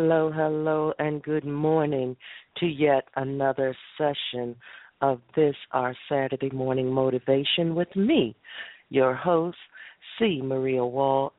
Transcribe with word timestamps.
Hello, 0.00 0.30
hello, 0.30 0.92
and 1.00 1.20
good 1.24 1.44
morning 1.44 2.16
to 2.58 2.66
yet 2.66 3.08
another 3.16 3.76
session 3.98 4.54
of 5.00 5.20
this, 5.34 5.56
our 5.72 5.92
Saturday 6.08 6.50
morning 6.50 6.88
motivation 6.88 7.74
with 7.74 7.88
me, 7.96 8.36
your 8.90 9.12
host, 9.12 9.58
C. 10.16 10.40
Maria 10.40 10.86
Wall, 10.86 11.32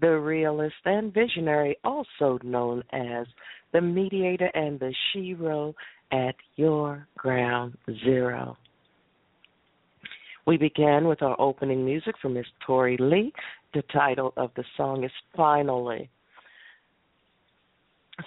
the 0.00 0.18
realist 0.18 0.76
and 0.86 1.12
visionary, 1.12 1.76
also 1.84 2.38
known 2.42 2.82
as 2.90 3.26
the 3.74 3.82
mediator 3.82 4.50
and 4.54 4.80
the 4.80 4.94
shero 5.12 5.74
at 6.10 6.36
your 6.56 7.06
ground 7.18 7.76
zero. 8.02 8.56
We 10.46 10.56
began 10.56 11.06
with 11.06 11.20
our 11.20 11.38
opening 11.38 11.84
music 11.84 12.14
from 12.22 12.32
Miss 12.32 12.46
Tori 12.66 12.96
Lee. 12.98 13.30
The 13.74 13.82
title 13.92 14.32
of 14.38 14.52
the 14.56 14.64
song 14.78 15.04
is 15.04 15.12
Finally. 15.36 16.08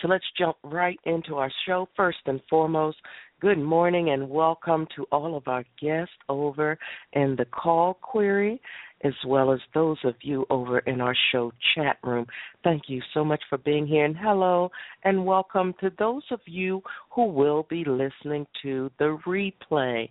So 0.02 0.08
let's 0.08 0.26
jump 0.38 0.58
right 0.64 1.00
into 1.06 1.36
our 1.36 1.52
show. 1.66 1.88
First 1.96 2.20
and 2.26 2.42
foremost, 2.50 2.98
good 3.42 3.60
morning 3.60 4.10
and 4.10 4.30
welcome 4.30 4.88
to 4.96 5.06
all 5.12 5.36
of 5.38 5.48
our 5.48 5.64
guests 5.80 6.14
over 6.30 6.78
in 7.14 7.36
the 7.38 7.46
call 7.46 7.96
query, 7.96 8.62
as 9.04 9.14
well 9.28 9.52
as 9.52 9.60
those 9.74 9.98
of 10.04 10.16
you 10.22 10.46
over 10.50 10.80
in 10.80 11.02
our 11.02 11.16
show 11.32 11.52
chat 11.76 11.98
room. 12.04 12.26
Thank 12.64 12.84
you 12.88 13.02
so 13.14 13.24
much 13.24 13.42
for 13.50 13.58
being 13.60 13.86
here, 13.86 14.06
and 14.06 14.16
hello 14.18 14.72
and 15.04 15.26
welcome 15.26 15.74
to 15.82 15.92
those 16.00 16.24
of 16.32 16.40
you 16.46 16.82
who 17.12 17.26
will 17.26 17.68
be 17.70 17.84
listening 17.86 18.48
to 18.64 18.90
the 19.00 19.18
replay. 19.28 20.10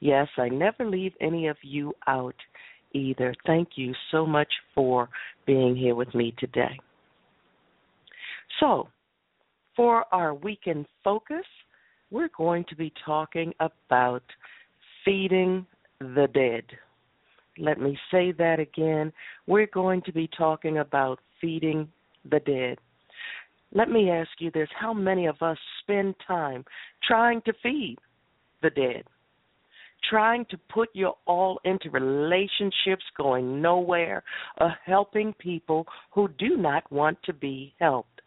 Yes, 0.00 0.28
I 0.36 0.48
never 0.48 0.88
leave 0.88 1.12
any 1.20 1.46
of 1.48 1.56
you 1.62 1.92
out 2.06 2.36
either. 2.92 3.34
Thank 3.46 3.70
you 3.76 3.92
so 4.10 4.26
much 4.26 4.52
for 4.74 5.08
being 5.46 5.76
here 5.76 5.94
with 5.94 6.14
me 6.14 6.34
today. 6.38 6.78
So, 8.60 8.88
for 9.76 10.04
our 10.12 10.34
weekend 10.34 10.86
focus, 11.04 11.44
we're 12.10 12.30
going 12.36 12.64
to 12.68 12.76
be 12.76 12.92
talking 13.04 13.52
about 13.60 14.22
feeding 15.04 15.66
the 16.00 16.28
dead. 16.32 16.64
Let 17.58 17.80
me 17.80 17.98
say 18.10 18.32
that 18.32 18.58
again. 18.58 19.12
We're 19.46 19.68
going 19.68 20.02
to 20.02 20.12
be 20.12 20.28
talking 20.36 20.78
about 20.78 21.20
feeding 21.40 21.88
the 22.30 22.40
dead. 22.40 22.78
Let 23.72 23.90
me 23.90 24.10
ask 24.10 24.30
you 24.38 24.50
this 24.50 24.68
how 24.78 24.94
many 24.94 25.26
of 25.26 25.42
us 25.42 25.58
spend 25.82 26.14
time 26.26 26.64
trying 27.06 27.42
to 27.42 27.52
feed 27.62 27.96
the 28.62 28.70
dead? 28.70 29.04
Trying 30.08 30.46
to 30.50 30.58
put 30.72 30.88
your 30.94 31.16
all 31.26 31.58
into 31.64 31.90
relationships 31.90 33.04
going 33.16 33.60
nowhere, 33.60 34.22
or 34.60 34.74
helping 34.84 35.32
people 35.34 35.86
who 36.12 36.28
do 36.38 36.56
not 36.56 36.90
want 36.92 37.18
to 37.24 37.32
be 37.32 37.74
helped. 37.80 38.20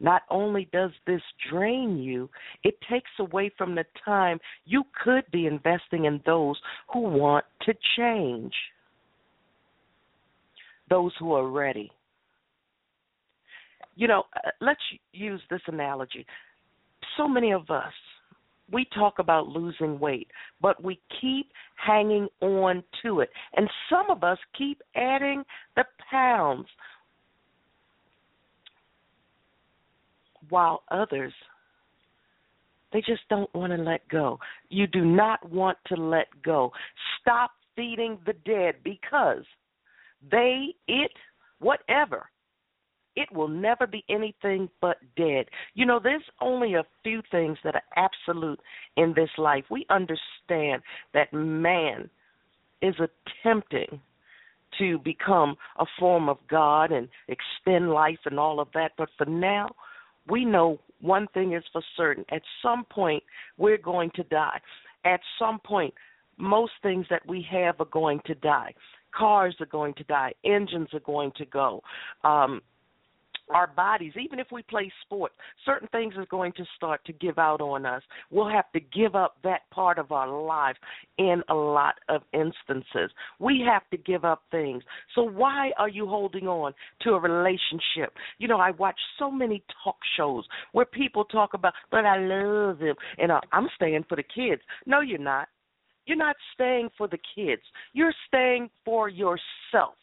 Not 0.00 0.22
only 0.30 0.68
does 0.72 0.90
this 1.06 1.22
drain 1.50 1.98
you, 1.98 2.30
it 2.62 2.78
takes 2.90 3.10
away 3.18 3.50
from 3.58 3.74
the 3.74 3.84
time 4.04 4.38
you 4.64 4.84
could 5.04 5.24
be 5.32 5.46
investing 5.46 6.04
in 6.04 6.20
those 6.24 6.56
who 6.92 7.00
want 7.00 7.44
to 7.62 7.74
change, 7.96 8.54
those 10.88 11.12
who 11.18 11.32
are 11.32 11.48
ready. 11.48 11.90
You 13.96 14.06
know, 14.06 14.24
uh, 14.36 14.50
let's 14.60 14.80
use 15.12 15.40
this 15.50 15.62
analogy. 15.66 16.24
So 17.16 17.26
many 17.26 17.52
of 17.52 17.68
us, 17.68 17.92
we 18.70 18.86
talk 18.94 19.18
about 19.18 19.48
losing 19.48 19.98
weight, 19.98 20.28
but 20.60 20.82
we 20.82 21.00
keep 21.20 21.50
hanging 21.74 22.28
on 22.40 22.84
to 23.02 23.20
it. 23.20 23.30
And 23.56 23.68
some 23.90 24.10
of 24.10 24.22
us 24.22 24.38
keep 24.56 24.80
adding 24.94 25.42
the 25.74 25.84
pounds 26.08 26.68
while 30.48 30.82
others 30.90 31.32
they 32.92 33.00
just 33.00 33.22
don't 33.28 33.52
want 33.54 33.72
to 33.72 33.78
let 33.78 34.08
go. 34.08 34.38
You 34.70 34.86
do 34.86 35.04
not 35.04 35.50
want 35.50 35.78
to 35.88 35.96
let 35.96 36.28
go. 36.42 36.72
Stop 37.20 37.50
feeding 37.76 38.18
the 38.26 38.32
dead 38.44 38.76
because 38.82 39.44
they, 40.30 40.74
it, 40.86 41.12
whatever, 41.60 42.28
it 43.14 43.30
will 43.32 43.48
never 43.48 43.86
be 43.86 44.04
anything 44.08 44.68
but 44.80 44.96
dead. 45.16 45.46
You 45.74 45.86
know, 45.86 46.00
there's 46.02 46.22
only 46.40 46.74
a 46.74 46.84
few 47.02 47.20
things 47.30 47.58
that 47.64 47.74
are 47.74 47.82
absolute 47.96 48.60
in 48.96 49.12
this 49.14 49.30
life. 49.36 49.64
We 49.70 49.86
understand 49.90 50.82
that 51.14 51.32
man 51.32 52.08
is 52.80 52.94
attempting 52.96 54.00
to 54.78 54.98
become 54.98 55.56
a 55.78 55.84
form 55.98 56.28
of 56.28 56.38
God 56.48 56.92
and 56.92 57.08
extend 57.28 57.90
life 57.90 58.18
and 58.24 58.38
all 58.38 58.60
of 58.60 58.68
that, 58.74 58.92
but 58.96 59.08
for 59.16 59.24
now, 59.24 59.68
we 60.28 60.44
know 60.44 60.78
one 61.00 61.26
thing 61.34 61.54
is 61.54 61.64
for 61.72 61.82
certain. 61.96 62.24
At 62.30 62.42
some 62.62 62.84
point, 62.90 63.22
we're 63.56 63.78
going 63.78 64.10
to 64.16 64.22
die. 64.24 64.60
At 65.04 65.20
some 65.38 65.60
point, 65.64 65.94
most 66.36 66.72
things 66.82 67.06
that 67.10 67.26
we 67.26 67.46
have 67.50 67.80
are 67.80 67.86
going 67.86 68.20
to 68.26 68.34
die. 68.34 68.74
Cars 69.16 69.56
are 69.60 69.66
going 69.66 69.94
to 69.94 70.04
die. 70.04 70.32
Engines 70.44 70.88
are 70.92 71.00
going 71.00 71.32
to 71.36 71.46
go. 71.46 71.82
Um, 72.24 72.60
our 73.50 73.66
bodies, 73.66 74.12
even 74.20 74.38
if 74.38 74.48
we 74.52 74.62
play 74.62 74.90
sports, 75.02 75.34
certain 75.64 75.88
things 75.88 76.14
are 76.16 76.26
going 76.26 76.52
to 76.52 76.64
start 76.76 77.04
to 77.06 77.12
give 77.12 77.38
out 77.38 77.60
on 77.60 77.86
us. 77.86 78.02
We'll 78.30 78.48
have 78.48 78.70
to 78.72 78.80
give 78.80 79.14
up 79.14 79.36
that 79.44 79.62
part 79.70 79.98
of 79.98 80.12
our 80.12 80.28
lives 80.28 80.78
in 81.18 81.42
a 81.48 81.54
lot 81.54 81.94
of 82.08 82.22
instances. 82.32 83.10
We 83.38 83.64
have 83.68 83.88
to 83.90 83.96
give 83.96 84.24
up 84.24 84.42
things. 84.50 84.82
So 85.14 85.22
why 85.22 85.70
are 85.78 85.88
you 85.88 86.06
holding 86.06 86.46
on 86.46 86.72
to 87.02 87.10
a 87.10 87.20
relationship? 87.20 88.14
You 88.38 88.48
know, 88.48 88.58
I 88.58 88.70
watch 88.72 88.98
so 89.18 89.30
many 89.30 89.62
talk 89.84 89.96
shows 90.16 90.44
where 90.72 90.86
people 90.86 91.24
talk 91.24 91.54
about, 91.54 91.74
but 91.90 92.04
I 92.04 92.18
love 92.18 92.80
him 92.80 92.94
and 93.18 93.32
I'm 93.52 93.68
staying 93.74 94.04
for 94.08 94.16
the 94.16 94.22
kids. 94.22 94.62
No, 94.86 95.00
you're 95.00 95.18
not. 95.18 95.48
You're 96.06 96.16
not 96.16 96.36
staying 96.54 96.88
for 96.96 97.06
the 97.06 97.18
kids. 97.34 97.62
You're 97.92 98.14
staying 98.28 98.70
for 98.84 99.08
yourself 99.08 99.94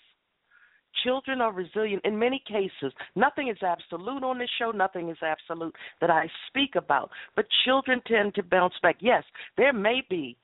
Children 1.05 1.39
are 1.39 1.53
resilient 1.53 2.01
in 2.03 2.19
many 2.19 2.41
cases. 2.47 2.91
Nothing 3.15 3.47
is 3.47 3.57
absolute 3.61 4.23
on 4.23 4.39
this 4.39 4.49
show, 4.59 4.71
nothing 4.71 5.09
is 5.09 5.17
absolute 5.21 5.75
that 6.01 6.09
I 6.09 6.27
speak 6.47 6.75
about. 6.75 7.11
But 7.35 7.45
children 7.63 8.01
tend 8.07 8.35
to 8.35 8.43
bounce 8.43 8.73
back. 8.81 8.97
Yes, 8.99 9.23
there 9.55 9.71
may 9.71 10.01
be 10.09 10.35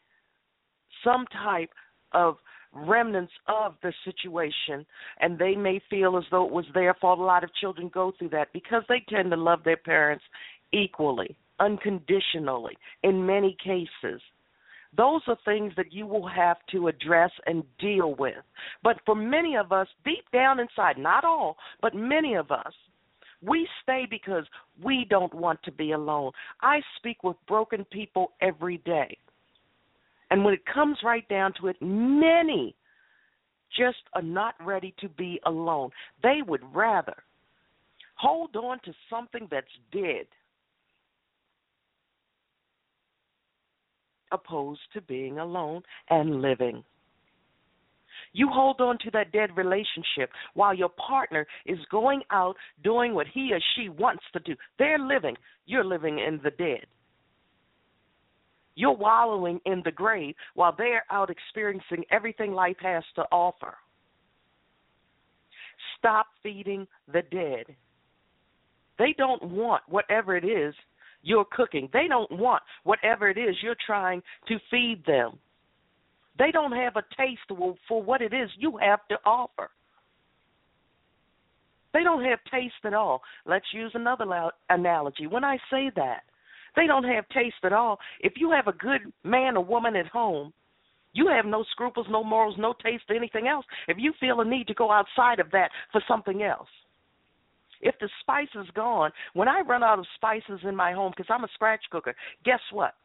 some 1.04 1.26
type 1.44 1.72
of 2.14 2.38
remnants 2.74 3.34
of 3.48 3.74
the 3.84 3.92
situation 4.06 4.86
and 5.20 5.38
they 5.38 5.56
may 5.56 5.82
feel 5.90 6.18
as 6.18 6.24
though 6.32 6.46
it 6.46 6.54
was 6.54 6.66
their 6.74 6.94
fault. 6.94 7.20
A 7.20 7.24
lot 7.24 7.44
of 7.44 7.54
children 7.60 7.90
go 7.94 8.14
through 8.18 8.30
that 8.30 8.54
because 8.54 8.84
they 8.88 9.04
tend 9.10 9.32
to 9.32 9.38
love 9.38 9.64
their 9.66 9.78
parents 9.78 10.24
equally, 10.72 11.36
unconditionally 11.60 12.78
in 13.04 13.26
many 13.26 13.58
cases. 13.64 14.22
Those 14.98 15.22
are 15.28 15.38
things 15.46 15.72
that 15.78 15.94
you 15.94 16.06
will 16.06 16.28
have 16.28 16.58
to 16.72 16.88
address 16.88 17.32
and 17.46 17.64
deal 17.80 18.16
with. 18.16 18.36
But 18.84 18.98
for 19.06 19.16
many 19.16 19.56
of 19.56 19.72
us, 19.72 19.88
deep 20.04 20.26
down 20.34 20.60
inside, 20.60 20.98
not 20.98 21.24
all, 21.24 21.56
but 21.82 21.96
many 21.96 22.36
of 22.36 22.52
us, 22.52 22.74
we 23.42 23.68
stay 23.82 24.06
because 24.10 24.44
we 24.84 25.06
don't 25.10 25.34
want 25.34 25.64
to 25.64 25.72
be 25.72 25.94
alone. 25.94 26.32
I 26.62 26.82
speak 26.98 27.24
with 27.24 27.38
broken 27.48 27.86
people 27.86 28.34
every 28.42 28.78
day. 28.80 29.18
And 30.30 30.44
when 30.46 30.54
it 30.54 30.66
comes 30.72 30.98
right 31.04 31.28
down 31.28 31.54
to 31.60 31.68
it, 31.68 31.78
many 31.82 32.76
just 33.78 33.98
are 34.14 34.22
not 34.22 34.56
ready 34.64 34.94
to 35.00 35.10
be 35.10 35.40
alone. 35.46 35.90
They 36.22 36.42
would 36.46 36.62
rather 36.74 37.16
hold 38.16 38.56
on 38.56 38.80
to 38.86 38.94
something 39.10 39.48
that's 39.50 39.68
dead 39.92 40.28
opposed 44.32 44.82
to 44.94 45.02
being 45.02 45.40
alone 45.40 45.82
and 46.10 46.42
living. 46.42 46.84
You 48.34 48.48
hold 48.50 48.80
on 48.80 48.98
to 49.00 49.12
that 49.12 49.32
dead 49.32 49.56
relationship 49.58 50.30
while 50.54 50.74
your 50.74 50.90
partner 50.90 51.46
is 51.66 51.80
going 51.90 52.22
out 52.32 52.56
doing 52.84 53.14
what 53.14 53.28
he 53.28 53.52
or 53.52 53.60
she 53.76 53.90
wants 53.90 54.24
to 54.34 54.40
do. 54.40 54.56
They're 54.80 55.00
living, 55.00 55.36
you're 55.66 55.84
living 55.84 56.20
in 56.20 56.40
the 56.44 56.52
dead. 56.52 56.86
You're 58.76 58.96
wallowing 58.96 59.60
in 59.66 59.82
the 59.84 59.92
grave 59.92 60.36
while 60.54 60.74
they're 60.78 61.04
out 61.12 61.30
experiencing 61.30 62.06
everything 62.10 62.54
life 62.54 62.78
has 62.82 63.04
to 63.16 63.24
offer. 63.32 63.76
Stop 65.98 66.28
feeding 66.42 66.88
the 67.12 67.22
dead. 67.32 67.76
They 68.98 69.14
don't 69.18 69.44
want 69.44 69.84
whatever 69.88 70.38
it 70.38 70.46
is 70.46 70.74
you're 71.24 71.46
cooking. 71.52 71.90
They 71.94 72.08
don't 72.08 72.32
want 72.32 72.64
whatever 72.84 73.30
it 73.30 73.38
is 73.38 73.56
you're 73.62 73.76
trying 73.86 74.22
to 74.48 74.58
feed 74.70 75.04
them. 75.06 75.38
They 76.40 76.52
don't 76.52 76.72
have 76.72 76.96
a 76.96 77.04
taste 77.18 77.42
for 77.88 78.04
what 78.04 78.22
it 78.22 78.34
is 78.34 78.50
you 78.58 78.78
have 78.78 79.00
to 79.10 79.18
offer. 79.26 79.70
They 81.94 82.04
don't 82.04 82.24
have 82.24 82.40
taste 82.52 82.74
at 82.86 82.94
all. 82.94 83.22
Let's 83.46 83.66
use 83.74 83.92
another 83.94 84.26
analogy. 84.70 85.28
When 85.28 85.44
I 85.44 85.58
say 85.70 85.92
that, 85.96 86.22
they 86.76 86.88
don't 86.88 87.04
have 87.04 87.28
taste 87.30 87.56
at 87.64 87.74
all. 87.74 88.00
If 88.22 88.34
you 88.38 88.52
have 88.52 88.68
a 88.68 88.74
good 88.74 89.02
man 89.24 89.58
or 89.58 89.64
woman 89.64 89.96
at 89.96 90.08
home, 90.08 90.54
you 91.14 91.28
have 91.28 91.46
no 91.46 91.66
scruples, 91.72 92.08
no 92.10 92.24
morals, 92.24 92.56
no 92.58 92.74
taste 92.82 93.04
for 93.06 93.14
anything 93.14 93.48
else. 93.48 93.66
If 93.90 93.98
you 94.00 94.14
feel 94.20 94.40
a 94.40 94.46
need 94.46 94.68
to 94.68 94.74
go 94.74 94.90
outside 94.90 95.42
of 95.42 95.52
that 95.52 95.70
for 95.92 96.02
something 96.08 96.44
else, 96.44 96.70
if 97.82 97.96
the 98.00 98.10
spice 98.22 98.48
is 98.56 98.68
gone, 98.76 99.12
when 99.34 99.48
I 99.48 99.62
run 99.62 99.84
out 99.84 100.00
of 100.00 100.06
spices 100.16 100.60
in 100.64 100.76
my 100.76 100.94
home, 100.94 101.12
because 101.16 101.30
I'm 101.30 101.44
a 101.44 101.50
scratch 101.54 101.82
cooker, 101.92 102.16
guess 102.46 102.60
what? 102.72 102.96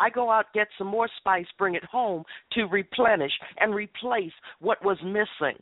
I 0.00 0.10
go 0.10 0.30
out, 0.30 0.46
get 0.54 0.68
some 0.78 0.86
more 0.86 1.08
spice, 1.18 1.46
bring 1.58 1.74
it 1.74 1.84
home 1.84 2.24
to 2.52 2.64
replenish 2.64 3.32
and 3.58 3.74
replace 3.74 4.32
what 4.60 4.84
was 4.84 4.98
missing. 5.02 5.58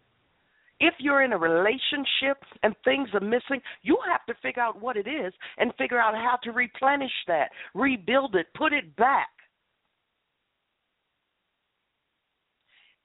If 0.79 0.95
you're 0.99 1.23
in 1.23 1.33
a 1.33 1.39
relationship 1.39 2.37
and 2.63 2.75
things 2.85 3.09
are 3.15 3.21
missing, 3.21 3.63
you 3.83 3.97
have 4.11 4.27
to 4.27 4.35
figure 4.43 4.63
out 4.63 4.81
what 4.81 4.99
it 4.99 5.09
is 5.09 5.33
and 5.57 5.73
figure 5.79 5.99
out 5.99 6.15
how 6.15 6.39
to 6.45 6.53
replenish 6.53 7.13
that, 7.29 7.51
rebuild 7.75 8.35
it, 8.35 8.47
put 8.55 8.75
it 8.75 8.95
back. 8.97 9.29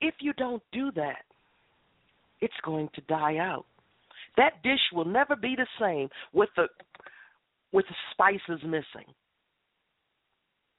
If 0.01 0.15
you 0.19 0.33
don't 0.33 0.63
do 0.73 0.91
that, 0.95 1.23
it's 2.41 2.53
going 2.65 2.89
to 2.95 3.01
die 3.01 3.37
out. 3.37 3.65
That 4.37 4.63
dish 4.63 4.79
will 4.93 5.05
never 5.05 5.35
be 5.35 5.55
the 5.55 5.67
same 5.79 6.09
with 6.33 6.49
the 6.55 6.67
with 7.73 7.85
the 7.87 7.95
spices 8.11 8.63
missing. 8.65 9.07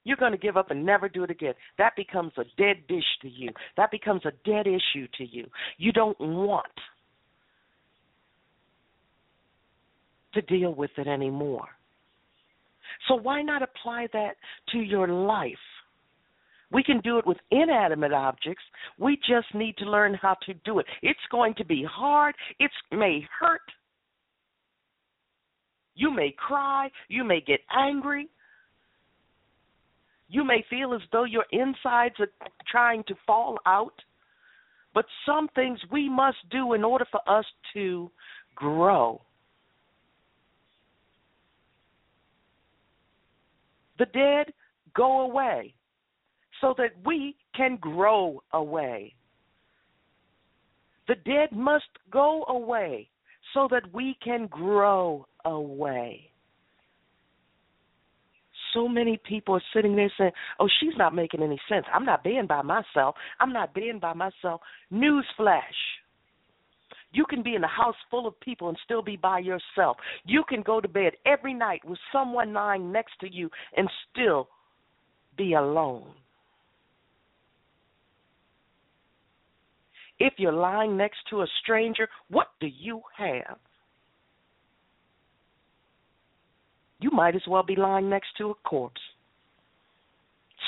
You're 0.03 0.17
going 0.17 0.33
to 0.33 0.37
give 0.37 0.57
up 0.57 0.69
and 0.69 0.85
never 0.85 1.07
do 1.07 1.23
it 1.23 1.31
again. 1.31 1.53
That 1.77 1.95
becomes 1.95 2.33
a 2.37 2.43
dead 2.57 2.87
dish 2.87 3.05
to 3.21 3.29
you. 3.29 3.49
That 3.77 3.89
becomes 3.89 4.21
a 4.25 4.31
dead 4.45 4.67
issue 4.67 5.07
to 5.17 5.25
you. 5.25 5.45
You 5.77 5.91
don't 5.91 6.19
want 6.19 6.65
to 10.33 10.41
deal 10.41 10.73
with 10.73 10.91
it 10.97 11.07
anymore. 11.07 11.67
So 13.07 13.15
why 13.15 13.41
not 13.41 13.61
apply 13.61 14.07
that 14.13 14.35
to 14.71 14.79
your 14.79 15.07
life? 15.07 15.53
We 16.73 16.83
can 16.83 16.99
do 17.01 17.19
it 17.19 17.27
with 17.27 17.37
inanimate 17.51 18.13
objects. 18.13 18.63
We 18.97 19.17
just 19.17 19.53
need 19.53 19.77
to 19.77 19.85
learn 19.85 20.15
how 20.15 20.35
to 20.47 20.55
do 20.65 20.79
it. 20.79 20.87
It's 21.03 21.19
going 21.31 21.53
to 21.55 21.65
be 21.65 21.85
hard. 21.89 22.33
It 22.59 22.71
may 22.91 23.25
hurt. 23.39 23.61
You 25.93 26.11
may 26.11 26.33
cry. 26.35 26.89
You 27.09 27.23
may 27.23 27.41
get 27.41 27.59
angry. 27.71 28.27
You 30.29 30.43
may 30.43 30.65
feel 30.67 30.95
as 30.95 31.01
though 31.11 31.25
your 31.25 31.45
insides 31.51 32.15
are 32.19 32.31
trying 32.67 33.03
to 33.07 33.13
fall 33.27 33.59
out. 33.67 33.93
But 34.95 35.05
some 35.27 35.49
things 35.53 35.79
we 35.91 36.09
must 36.09 36.37
do 36.49 36.73
in 36.73 36.83
order 36.83 37.05
for 37.11 37.21
us 37.29 37.45
to 37.75 38.09
grow. 38.55 39.21
The 43.99 44.05
dead 44.05 44.53
go 44.95 45.21
away 45.21 45.75
so 46.63 46.73
that 46.77 46.91
we 47.05 47.35
can 47.53 47.75
grow 47.75 48.41
away. 48.53 49.13
The 51.09 51.15
dead 51.15 51.51
must 51.51 51.83
go 52.09 52.45
away 52.47 53.09
so 53.53 53.67
that 53.69 53.93
we 53.93 54.15
can 54.23 54.47
grow 54.47 55.27
away. 55.43 56.29
So 58.73 58.87
many 58.87 59.19
people 59.27 59.55
are 59.55 59.63
sitting 59.73 59.97
there 59.97 60.11
saying, 60.17 60.31
Oh, 60.57 60.69
she's 60.79 60.97
not 60.97 61.13
making 61.13 61.43
any 61.43 61.59
sense. 61.67 61.85
I'm 61.93 62.05
not 62.05 62.23
being 62.23 62.47
by 62.47 62.61
myself. 62.61 63.15
I'm 63.41 63.51
not 63.51 63.75
being 63.75 63.99
by 63.99 64.13
myself. 64.13 64.61
Newsflash. 64.91 65.61
You 67.11 67.25
can 67.29 67.43
be 67.43 67.55
in 67.55 67.63
a 67.63 67.67
house 67.67 67.95
full 68.09 68.25
of 68.25 68.39
people 68.39 68.69
and 68.69 68.77
still 68.85 69.03
be 69.03 69.17
by 69.17 69.39
yourself. 69.39 69.97
You 70.25 70.43
can 70.47 70.61
go 70.63 70.79
to 70.79 70.87
bed 70.87 71.11
every 71.25 71.53
night 71.53 71.81
with 71.85 71.99
someone 72.11 72.53
lying 72.53 72.91
next 72.91 73.19
to 73.19 73.31
you 73.31 73.49
and 73.75 73.87
still 74.09 74.47
be 75.37 75.53
alone. 75.53 76.13
If 80.23 80.33
you're 80.37 80.53
lying 80.53 80.95
next 80.95 81.17
to 81.29 81.41
a 81.41 81.47
stranger, 81.61 82.07
what 82.29 82.47
do 82.59 82.67
you 82.67 83.01
have? 83.17 83.57
you 87.03 87.11
might 87.11 87.35
as 87.35 87.41
well 87.47 87.63
be 87.63 87.75
lying 87.75 88.09
next 88.09 88.29
to 88.37 88.51
a 88.51 88.55
corpse. 88.67 89.01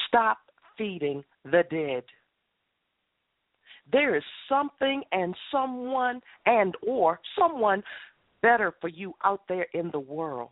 Stop 0.08 0.38
feeding 0.78 1.24
the 1.46 1.64
dead. 1.72 2.04
There 3.92 4.16
is 4.16 4.24
something 4.50 5.02
and 5.14 5.34
someone 5.52 6.20
and 6.46 6.76
or 6.86 7.22
someone 7.40 7.82
better 8.42 8.74
for 8.82 8.90
you 8.90 9.14
out 9.24 9.42
there 9.48 9.68
in 9.74 9.90
the 9.92 10.00
world. 10.00 10.50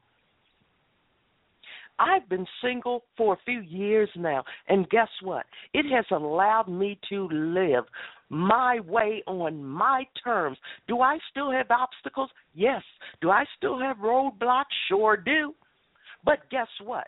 I've 1.99 2.27
been 2.27 2.45
single 2.61 3.03
for 3.15 3.33
a 3.33 3.37
few 3.45 3.61
years 3.61 4.09
now, 4.15 4.43
and 4.67 4.89
guess 4.89 5.09
what? 5.21 5.45
It 5.73 5.85
has 5.93 6.05
allowed 6.11 6.67
me 6.67 6.99
to 7.09 7.27
live 7.31 7.85
my 8.29 8.79
way 8.81 9.23
on 9.27 9.63
my 9.63 10.05
terms. 10.23 10.57
Do 10.87 11.01
I 11.01 11.19
still 11.29 11.51
have 11.51 11.67
obstacles? 11.69 12.29
Yes. 12.55 12.81
Do 13.21 13.29
I 13.29 13.45
still 13.57 13.79
have 13.79 13.97
roadblocks? 13.97 14.63
Sure 14.87 15.15
do. 15.15 15.53
But 16.25 16.49
guess 16.49 16.67
what? 16.83 17.07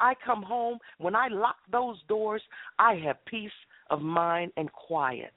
I 0.00 0.14
come 0.24 0.42
home, 0.42 0.78
when 0.98 1.14
I 1.14 1.28
lock 1.28 1.56
those 1.70 1.96
doors, 2.08 2.42
I 2.78 2.94
have 3.04 3.24
peace 3.26 3.50
of 3.90 4.00
mind 4.00 4.50
and 4.56 4.72
quiet. 4.72 5.34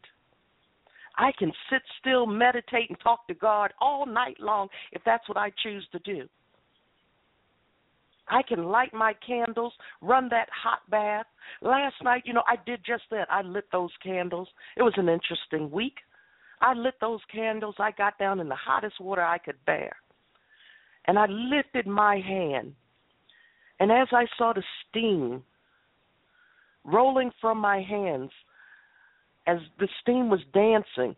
I 1.17 1.31
can 1.37 1.51
sit 1.69 1.81
still, 1.99 2.25
meditate, 2.25 2.89
and 2.89 2.99
talk 2.99 3.27
to 3.27 3.33
God 3.35 3.73
all 3.79 4.05
night 4.05 4.37
long 4.39 4.69
if 4.91 5.01
that's 5.05 5.27
what 5.29 5.37
I 5.37 5.51
choose 5.61 5.87
to 5.91 5.99
do. 5.99 6.27
I 8.27 8.41
can 8.41 8.65
light 8.65 8.93
my 8.93 9.13
candles, 9.25 9.73
run 10.01 10.29
that 10.29 10.49
hot 10.49 10.79
bath. 10.89 11.25
Last 11.61 11.95
night, 12.03 12.23
you 12.25 12.33
know, 12.33 12.43
I 12.47 12.55
did 12.65 12.81
just 12.85 13.03
that. 13.11 13.27
I 13.31 13.41
lit 13.41 13.65
those 13.71 13.91
candles. 14.01 14.47
It 14.77 14.81
was 14.81 14.93
an 14.97 15.09
interesting 15.09 15.69
week. 15.69 15.97
I 16.61 16.73
lit 16.73 16.95
those 16.99 17.19
candles. 17.31 17.75
I 17.77 17.91
got 17.91 18.17
down 18.17 18.39
in 18.39 18.49
the 18.49 18.55
hottest 18.55 18.99
water 18.99 19.21
I 19.21 19.37
could 19.37 19.63
bear. 19.65 19.95
And 21.05 21.19
I 21.19 21.27
lifted 21.27 21.85
my 21.85 22.19
hand. 22.19 22.73
And 23.79 23.91
as 23.91 24.07
I 24.11 24.25
saw 24.37 24.53
the 24.53 24.63
steam 24.89 25.43
rolling 26.83 27.31
from 27.41 27.59
my 27.59 27.81
hands, 27.81 28.31
as 29.47 29.57
the 29.79 29.87
steam 30.01 30.29
was 30.29 30.39
dancing 30.53 31.15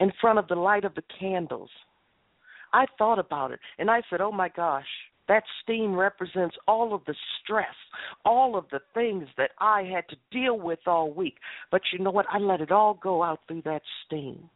in 0.00 0.12
front 0.20 0.38
of 0.38 0.48
the 0.48 0.56
light 0.56 0.84
of 0.84 0.94
the 0.96 1.04
candles, 1.20 1.70
I 2.72 2.86
thought 2.98 3.18
about 3.18 3.52
it 3.52 3.60
and 3.78 3.90
I 3.90 4.02
said, 4.08 4.20
Oh 4.20 4.32
my 4.32 4.48
gosh, 4.48 4.86
that 5.28 5.44
steam 5.62 5.94
represents 5.94 6.56
all 6.66 6.94
of 6.94 7.02
the 7.06 7.14
stress, 7.42 7.74
all 8.24 8.56
of 8.56 8.64
the 8.70 8.80
things 8.94 9.28
that 9.36 9.50
I 9.58 9.82
had 9.82 10.08
to 10.08 10.16
deal 10.30 10.58
with 10.58 10.80
all 10.86 11.12
week. 11.12 11.36
But 11.70 11.82
you 11.92 12.00
know 12.00 12.10
what? 12.10 12.26
I 12.30 12.38
let 12.38 12.60
it 12.60 12.72
all 12.72 12.94
go 12.94 13.22
out 13.22 13.40
through 13.46 13.62
that 13.62 13.82
steam. 14.06 14.50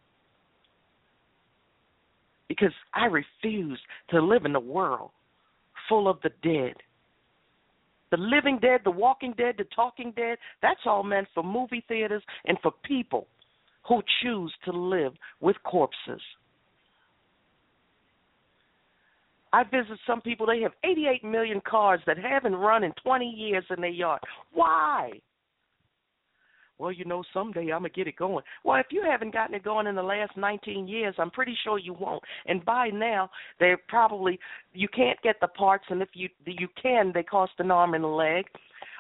Because 2.49 2.73
I 2.95 3.07
refuse 3.07 3.81
to 4.11 4.21
live 4.21 4.45
in 4.45 4.55
a 4.55 4.61
world 4.61 5.11
full 5.89 6.09
of 6.09 6.19
the 6.23 6.31
dead. 6.43 6.75
The 8.11 8.17
living 8.19 8.59
dead, 8.61 8.81
the 8.85 8.91
walking 8.91 9.35
dead, 9.37 9.57
the 9.59 9.65
talking 9.75 10.13
dead, 10.17 10.39
that's 10.63 10.81
all 10.87 11.03
meant 11.03 11.29
for 11.35 11.43
movie 11.43 11.85
theaters 11.89 12.23
and 12.45 12.57
for 12.63 12.73
people 12.85 13.27
who 13.89 14.01
choose 14.23 14.53
to 14.65 14.73
live 14.73 15.13
with 15.41 15.57
corpses. 15.65 16.21
I 19.57 19.63
visit 19.65 19.99
some 20.07 20.21
people, 20.21 20.45
they 20.45 20.61
have 20.61 20.73
88 20.85 21.25
million 21.25 21.63
cars 21.67 22.01
that 22.07 22.19
haven't 22.19 22.57
run 22.57 22.85
in 22.85 22.93
20 23.03 23.25
years 23.25 23.65
in 23.75 23.81
their 23.81 23.89
yard. 23.89 24.21
Why? 24.53 25.13
Well, 26.77 26.93
you 26.93 27.07
know, 27.07 27.25
someday 27.33 27.73
I'm 27.73 27.81
going 27.81 27.85
to 27.85 27.89
get 27.89 28.07
it 28.07 28.17
going. 28.17 28.45
Well, 28.65 28.79
if 28.79 28.89
you 28.91 29.03
haven't 29.03 29.33
gotten 29.33 29.55
it 29.55 29.65
going 29.65 29.87
in 29.87 29.95
the 29.95 30.03
last 30.03 30.37
19 30.37 30.87
years, 30.87 31.15
I'm 31.17 31.31
pretty 31.31 31.57
sure 31.65 31.79
you 31.79 31.95
won't. 31.95 32.23
And 32.45 32.63
by 32.67 32.89
now, 32.89 33.31
they're 33.59 33.81
probably, 33.89 34.39
you 34.75 34.89
can't 34.89 35.19
get 35.23 35.37
the 35.41 35.49
parts, 35.49 35.87
and 35.89 36.03
if 36.03 36.11
you 36.13 36.29
you 36.45 36.69
can, 36.81 37.13
they 37.15 37.23
cost 37.23 37.53
an 37.59 37.71
arm 37.71 37.95
and 37.95 38.05
a 38.05 38.09
leg. 38.09 38.45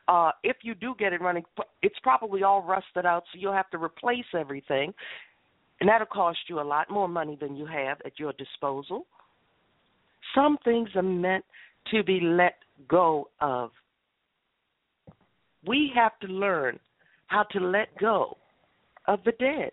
Uh, 0.09 0.31
if 0.43 0.57
you 0.63 0.75
do 0.75 0.95
get 0.99 1.13
it 1.13 1.21
running, 1.21 1.45
it's 1.83 1.99
probably 2.03 2.45
all 2.45 2.63
rusted 2.63 3.05
out, 3.05 3.25
so 3.31 3.39
you'll 3.39 3.53
have 3.53 3.69
to 3.73 3.79
replace 3.79 4.25
everything. 4.33 4.95
And 5.81 5.91
that'll 5.91 6.07
cost 6.07 6.39
you 6.49 6.61
a 6.61 6.63
lot 6.63 6.91
more 6.91 7.09
money 7.09 7.37
than 7.39 7.57
you 7.57 7.67
have 7.67 7.99
at 8.07 8.19
your 8.19 8.33
disposal. 8.39 9.05
Some 10.35 10.59
things 10.65 10.89
are 10.95 11.03
meant 11.03 11.45
to 11.91 12.03
be 12.03 12.21
let 12.21 12.57
go 12.89 13.29
of. 13.41 13.71
We 15.67 15.91
have 15.95 16.19
to 16.21 16.29
learn 16.29 16.79
how 17.27 17.45
to 17.53 17.61
let 17.61 17.97
go 17.99 18.37
of 19.07 19.21
the 19.25 19.33
dead. 19.33 19.71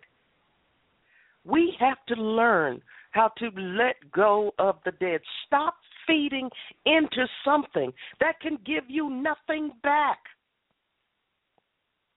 We 1.44 1.74
have 1.78 1.98
to 2.08 2.14
learn 2.14 2.80
how 3.12 3.30
to 3.38 3.50
let 3.56 3.96
go 4.12 4.52
of 4.58 4.76
the 4.84 4.92
dead. 4.92 5.20
Stop 5.46 5.74
feeding 6.06 6.50
into 6.84 7.26
something 7.44 7.92
that 8.20 8.40
can 8.40 8.58
give 8.66 8.84
you 8.88 9.10
nothing 9.10 9.70
back. 9.82 10.18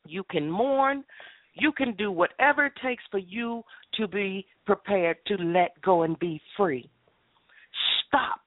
You 0.06 0.24
can 0.29 0.50
mourn. 0.50 1.03
You 1.53 1.72
can 1.72 1.94
do 1.96 2.12
whatever 2.12 2.65
it 2.67 2.74
takes 2.84 3.03
for 3.12 3.20
you 3.20 3.63
to 3.96 4.08
be 4.08 4.46
prepared 4.65 5.17
to 5.27 5.36
let 5.36 5.79
go 5.82 6.03
and 6.03 6.17
be 6.20 6.41
free. 6.56 6.89
Stop 8.08 8.42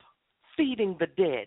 feeding 0.57 0.97
the 0.99 1.07
dead. 1.07 1.47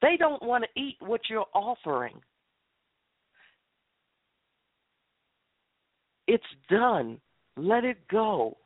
They 0.00 0.16
don't 0.16 0.42
want 0.42 0.64
to 0.64 0.80
eat 0.80 0.96
what 1.00 1.22
you're 1.28 1.46
offering. 1.54 2.14
It's 6.26 6.44
done. 6.70 7.18
Let 7.56 7.84
it 7.84 8.06
go. 8.08 8.56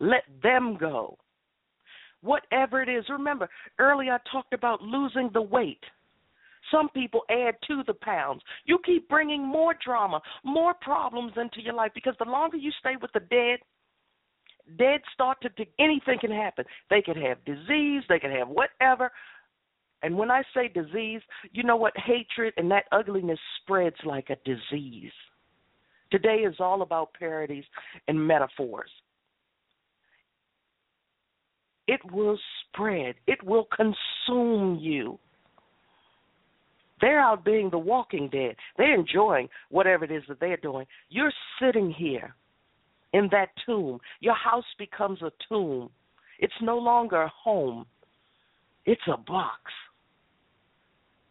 Let 0.00 0.24
them 0.42 0.76
go. 0.78 1.16
Whatever 2.22 2.82
it 2.82 2.88
is. 2.88 3.04
Remember, 3.08 3.48
earlier 3.78 4.14
I 4.14 4.30
talked 4.30 4.52
about 4.52 4.82
losing 4.82 5.30
the 5.32 5.42
weight. 5.42 5.82
Some 6.70 6.88
people 6.90 7.22
add 7.30 7.54
to 7.68 7.82
the 7.86 7.94
pounds. 7.94 8.42
You 8.66 8.78
keep 8.84 9.08
bringing 9.08 9.46
more 9.46 9.74
drama, 9.82 10.20
more 10.44 10.74
problems 10.74 11.32
into 11.36 11.62
your 11.62 11.74
life 11.74 11.92
because 11.94 12.14
the 12.18 12.30
longer 12.30 12.56
you 12.56 12.72
stay 12.80 12.96
with 13.00 13.12
the 13.12 13.20
dead, 13.20 13.60
dead 14.76 15.00
start 15.12 15.38
to 15.42 15.50
anything 15.78 16.18
can 16.20 16.30
happen. 16.30 16.64
They 16.90 17.02
could 17.02 17.16
have 17.16 17.44
disease, 17.44 18.02
they 18.08 18.18
could 18.18 18.30
have 18.30 18.48
whatever. 18.48 19.10
And 20.02 20.16
when 20.16 20.30
I 20.30 20.42
say 20.54 20.68
disease, 20.68 21.20
you 21.52 21.64
know 21.64 21.76
what? 21.76 21.92
Hatred 21.96 22.54
and 22.56 22.70
that 22.70 22.84
ugliness 22.92 23.38
spreads 23.62 23.96
like 24.04 24.30
a 24.30 24.36
disease. 24.44 25.12
Today 26.10 26.38
is 26.38 26.56
all 26.60 26.82
about 26.82 27.12
parodies 27.18 27.64
and 28.06 28.26
metaphors. 28.26 28.90
It 31.86 32.00
will 32.12 32.38
spread, 32.74 33.14
it 33.26 33.42
will 33.42 33.66
consume 33.74 34.78
you. 34.78 35.18
They're 37.00 37.20
out 37.20 37.44
being 37.44 37.70
the 37.70 37.78
walking 37.78 38.28
dead. 38.28 38.56
They're 38.76 38.94
enjoying 38.94 39.48
whatever 39.70 40.04
it 40.04 40.10
is 40.10 40.24
that 40.28 40.40
they're 40.40 40.56
doing. 40.56 40.86
You're 41.08 41.32
sitting 41.60 41.90
here 41.90 42.34
in 43.12 43.28
that 43.32 43.48
tomb. 43.64 43.98
Your 44.20 44.34
house 44.34 44.64
becomes 44.78 45.22
a 45.22 45.32
tomb. 45.48 45.90
It's 46.38 46.52
no 46.62 46.78
longer 46.78 47.22
a 47.22 47.28
home, 47.28 47.86
it's 48.84 49.02
a 49.12 49.16
box. 49.16 49.60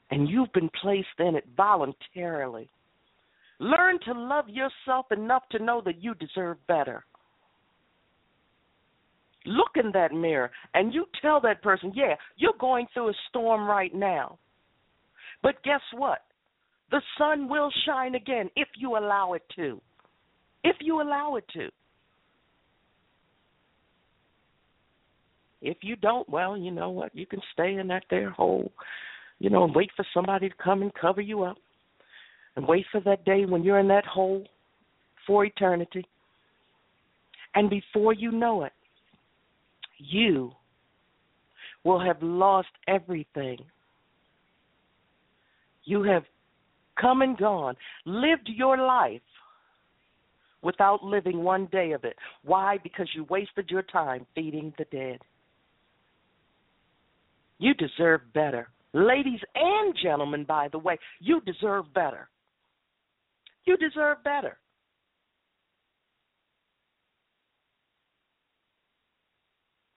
And 0.10 0.30
you've 0.30 0.54
been 0.54 0.70
placed 0.82 1.08
in 1.20 1.36
it 1.36 1.46
voluntarily. 1.56 2.70
Learn 3.60 4.00
to 4.06 4.14
love 4.14 4.46
yourself 4.48 5.08
enough 5.12 5.44
to 5.52 5.64
know 5.64 5.82
that 5.84 6.02
you 6.02 6.14
deserve 6.16 6.58
better. 6.68 7.04
Look 9.46 9.72
in 9.76 9.92
that 9.94 10.14
mirror 10.14 10.52
and 10.74 10.94
you 10.94 11.06
tell 11.22 11.42
that 11.42 11.62
person, 11.62 11.92
yeah, 11.96 12.16
you're 12.38 12.54
going 12.60 12.86
through 12.94 13.10
a 13.10 13.14
storm 13.30 13.68
right 13.68 13.94
now. 13.94 14.38
But 15.42 15.64
guess 15.64 15.82
what? 15.94 16.20
The 16.92 17.02
sun 17.18 17.50
will 17.50 17.72
shine 17.86 18.16
again 18.16 18.50
if 18.56 18.68
you 18.78 18.98
allow 18.98 19.34
it 19.34 19.44
to 19.56 19.82
if 20.68 20.76
you 20.82 21.02
allow 21.02 21.36
it 21.36 21.46
to. 21.54 21.70
If 25.62 25.78
you 25.82 25.96
don't, 25.96 26.28
well, 26.30 26.58
you 26.58 26.72
know 26.72 26.90
what? 26.90 27.16
You 27.16 27.26
can 27.26 27.40
stay 27.54 27.76
in 27.76 27.88
that 27.88 28.04
there 28.10 28.30
hole, 28.30 28.72
you 29.40 29.50
know, 29.50 29.64
and 29.64 29.74
wait 29.74 29.90
for 29.96 30.06
somebody 30.14 30.50
to 30.50 30.56
come 30.62 30.82
and 30.82 30.94
cover 30.94 31.22
you 31.22 31.44
up. 31.44 31.58
And 32.56 32.68
wait 32.68 32.86
for 32.92 33.02
that 33.02 33.24
day 33.24 33.46
when 33.46 33.64
you're 33.64 33.80
in 33.80 33.88
that 33.88 34.06
hole 34.06 34.46
for 35.26 35.46
eternity. 35.46 36.06
And 37.56 37.70
before 37.70 38.14
you 38.14 38.32
know 38.32 38.64
it, 38.64 38.74
you 39.98 40.52
will 41.84 42.00
have 42.00 42.22
lost 42.22 42.68
everything. 42.88 43.60
You 45.86 46.04
have 46.04 46.24
come 47.00 47.22
and 47.22 47.38
gone, 47.38 47.76
lived 48.06 48.50
your 48.54 48.78
life 48.78 49.22
without 50.62 51.04
living 51.04 51.44
one 51.44 51.68
day 51.72 51.92
of 51.92 52.04
it. 52.04 52.16
Why? 52.44 52.78
Because 52.82 53.10
you 53.16 53.26
wasted 53.26 53.70
your 53.70 53.84
time 53.84 54.26
feeding 54.36 54.74
the 54.78 54.86
dead. 54.86 55.20
You 57.60 57.74
deserve 57.74 58.22
better. 58.34 58.70
Ladies 58.94 59.40
and 59.56 59.96
gentlemen, 60.02 60.44
by 60.44 60.70
the 60.72 60.80
way, 60.80 60.98
you 61.20 61.42
deserve 61.42 61.94
better. 61.94 62.30
You 63.66 63.78
deserve 63.78 64.24
better. 64.24 64.58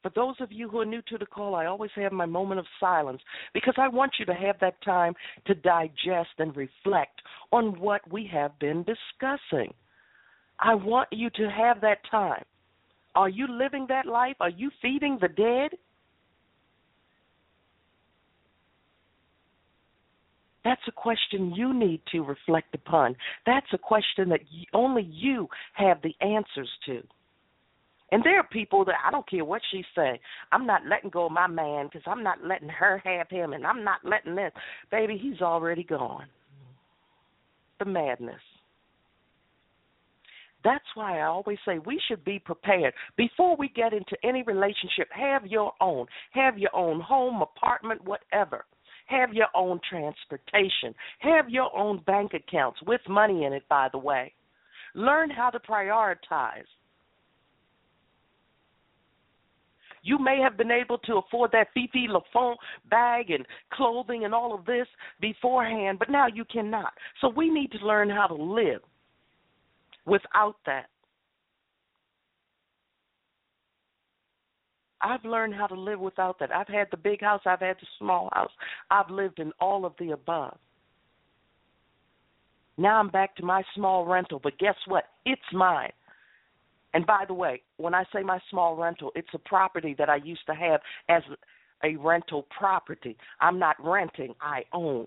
For 0.03 0.11
those 0.15 0.37
of 0.41 0.51
you 0.51 0.69
who 0.69 0.81
are 0.81 0.87
new 0.87 1.03
to 1.09 1.19
the 1.19 1.27
call, 1.27 1.55
I 1.55 1.67
always 1.67 1.91
have 1.97 2.13
my 2.13 2.25
moment 2.25 2.59
of 2.59 2.67
silence 2.79 3.21
because 3.53 3.75
I 3.77 3.89
want 3.89 4.13
you 4.19 4.25
to 4.27 4.35
have 4.35 4.57
that 4.61 4.81
time 4.83 5.15
to 5.47 5.55
digest 5.55 6.31
and 6.39 6.57
reflect 6.57 7.21
on 7.53 7.79
what 7.79 8.11
we 8.11 8.27
have 8.33 8.59
been 8.59 8.85
discussing. 8.85 9.75
I 10.61 10.75
want 10.75 11.09
you 11.11 11.31
to 11.31 11.51
have 11.51 11.81
that 11.81 11.99
time. 12.11 12.45
Are 13.15 13.29
you 13.29 13.47
living 13.49 13.87
that 13.89 14.07
life? 14.07 14.37
Are 14.41 14.51
you 14.51 14.71
feeding 14.81 15.19
the 15.21 15.29
dead? 15.29 15.71
That's 20.65 20.81
a 20.87 20.93
question 20.93 21.55
you 21.55 21.73
need 21.73 22.03
to 22.13 22.21
reflect 22.21 22.75
upon. 22.75 23.17
That's 23.47 23.67
a 23.73 23.79
question 23.79 24.29
that 24.29 24.41
only 24.75 25.03
you 25.03 25.49
have 25.73 26.03
the 26.03 26.15
answers 26.21 26.69
to. 26.87 27.03
And 28.13 28.23
there 28.25 28.39
are 28.39 28.47
people 28.51 28.85
that 28.85 28.97
I 29.05 29.11
don't 29.11 29.29
care 29.29 29.45
what 29.45 29.63
she 29.71 29.85
say. 29.95 30.21
I'm 30.53 30.67
not 30.67 30.83
letting 30.87 31.11
go 31.11 31.27
of 31.27 31.33
my 31.33 31.47
man 31.47 31.87
because 31.87 32.03
I'm 32.07 32.23
not 32.23 32.45
letting 32.45 32.69
her 32.69 33.01
have 33.05 33.29
him, 33.31 33.53
and 33.53 33.65
I'm 33.65 33.85
not 33.85 34.01
letting 34.05 34.35
this. 34.35 34.53
Baby, 34.91 35.17
he's 35.17 35.41
already 35.41 35.85
gone. 35.85 36.27
The 37.79 37.85
madness. 37.85 38.41
That's 40.63 40.85
why 40.95 41.21
I 41.21 41.27
always 41.27 41.59
say 41.65 41.79
we 41.79 42.01
should 42.09 42.25
be 42.25 42.39
prepared. 42.39 42.93
Before 43.17 43.57
we 43.57 43.69
get 43.69 43.93
into 43.93 44.17
any 44.23 44.43
relationship, 44.43 45.09
have 45.11 45.47
your 45.47 45.73
own. 45.81 46.07
Have 46.33 46.59
your 46.59 46.75
own 46.75 47.01
home, 47.01 47.43
apartment, 47.43 48.05
whatever. 48.05 48.65
Have 49.07 49.33
your 49.33 49.49
own 49.55 49.81
transportation. 49.89 50.95
Have 51.21 51.49
your 51.49 51.77
own 51.77 52.03
bank 52.07 52.33
accounts 52.35 52.81
with 52.87 53.01
money 53.09 53.45
in 53.45 53.53
it, 53.53 53.65
by 53.69 53.89
the 53.91 53.99
way. 53.99 54.33
Learn 54.95 55.31
how 55.31 55.51
to 55.51 55.59
prioritize. 55.59 56.67
You 60.03 60.19
may 60.19 60.41
have 60.43 60.57
been 60.57 60.71
able 60.71 60.99
to 60.99 61.17
afford 61.17 61.53
that 61.53 61.69
Fifi 61.75 62.07
Lafont 62.09 62.59
bag 62.89 63.31
and 63.31 63.45
clothing 63.73 64.25
and 64.25 64.35
all 64.35 64.55
of 64.55 64.65
this 64.65 64.87
beforehand, 65.21 65.99
but 65.99 66.11
now 66.11 66.27
you 66.27 66.45
cannot. 66.47 66.93
So 67.21 67.29
we 67.29 67.51
need 67.51 67.71
to 67.73 67.87
learn 67.87 68.09
how 68.09 68.27
to 68.27 68.35
live 68.35 68.81
without 70.11 70.57
that. 70.67 70.87
I've 75.01 75.25
learned 75.25 75.55
how 75.55 75.67
to 75.67 75.75
live 75.75 76.01
without 76.01 76.39
that. 76.41 76.55
I've 76.55 76.69
had 76.69 76.89
the 76.91 76.97
big 76.97 77.23
house, 77.23 77.41
I've 77.47 77.61
had 77.61 77.77
the 77.77 77.87
small 77.99 78.29
house. 78.35 78.51
I've 78.91 79.09
lived 79.11 79.39
in 79.39 79.53
all 79.61 79.87
of 79.87 79.95
the 79.99 80.11
above. 80.11 80.59
Now 82.77 82.99
I'm 82.99 83.09
back 83.09 83.37
to 83.37 83.45
my 83.45 83.63
small 83.75 84.05
rental, 84.05 84.41
but 84.43 84.59
guess 84.59 84.75
what? 84.87 85.05
It's 85.25 85.41
mine. 85.53 85.93
And 86.93 87.07
by 87.07 87.25
the 87.27 87.35
way, 87.35 87.63
when 87.77 87.95
I 87.95 88.05
say 88.13 88.23
my 88.23 88.41
small 88.51 88.77
rental, 88.77 89.13
it's 89.15 89.29
a 89.33 89.39
property 89.39 89.95
that 89.99 90.11
I 90.11 90.17
used 90.17 90.45
to 90.47 90.55
have 90.55 90.81
as 91.09 91.23
a 91.85 91.97
rental 91.97 92.47
property. 92.59 93.17
I'm 93.41 93.59
not 93.59 93.77
renting, 93.79 94.35
I 94.41 94.65
own. 94.73 95.07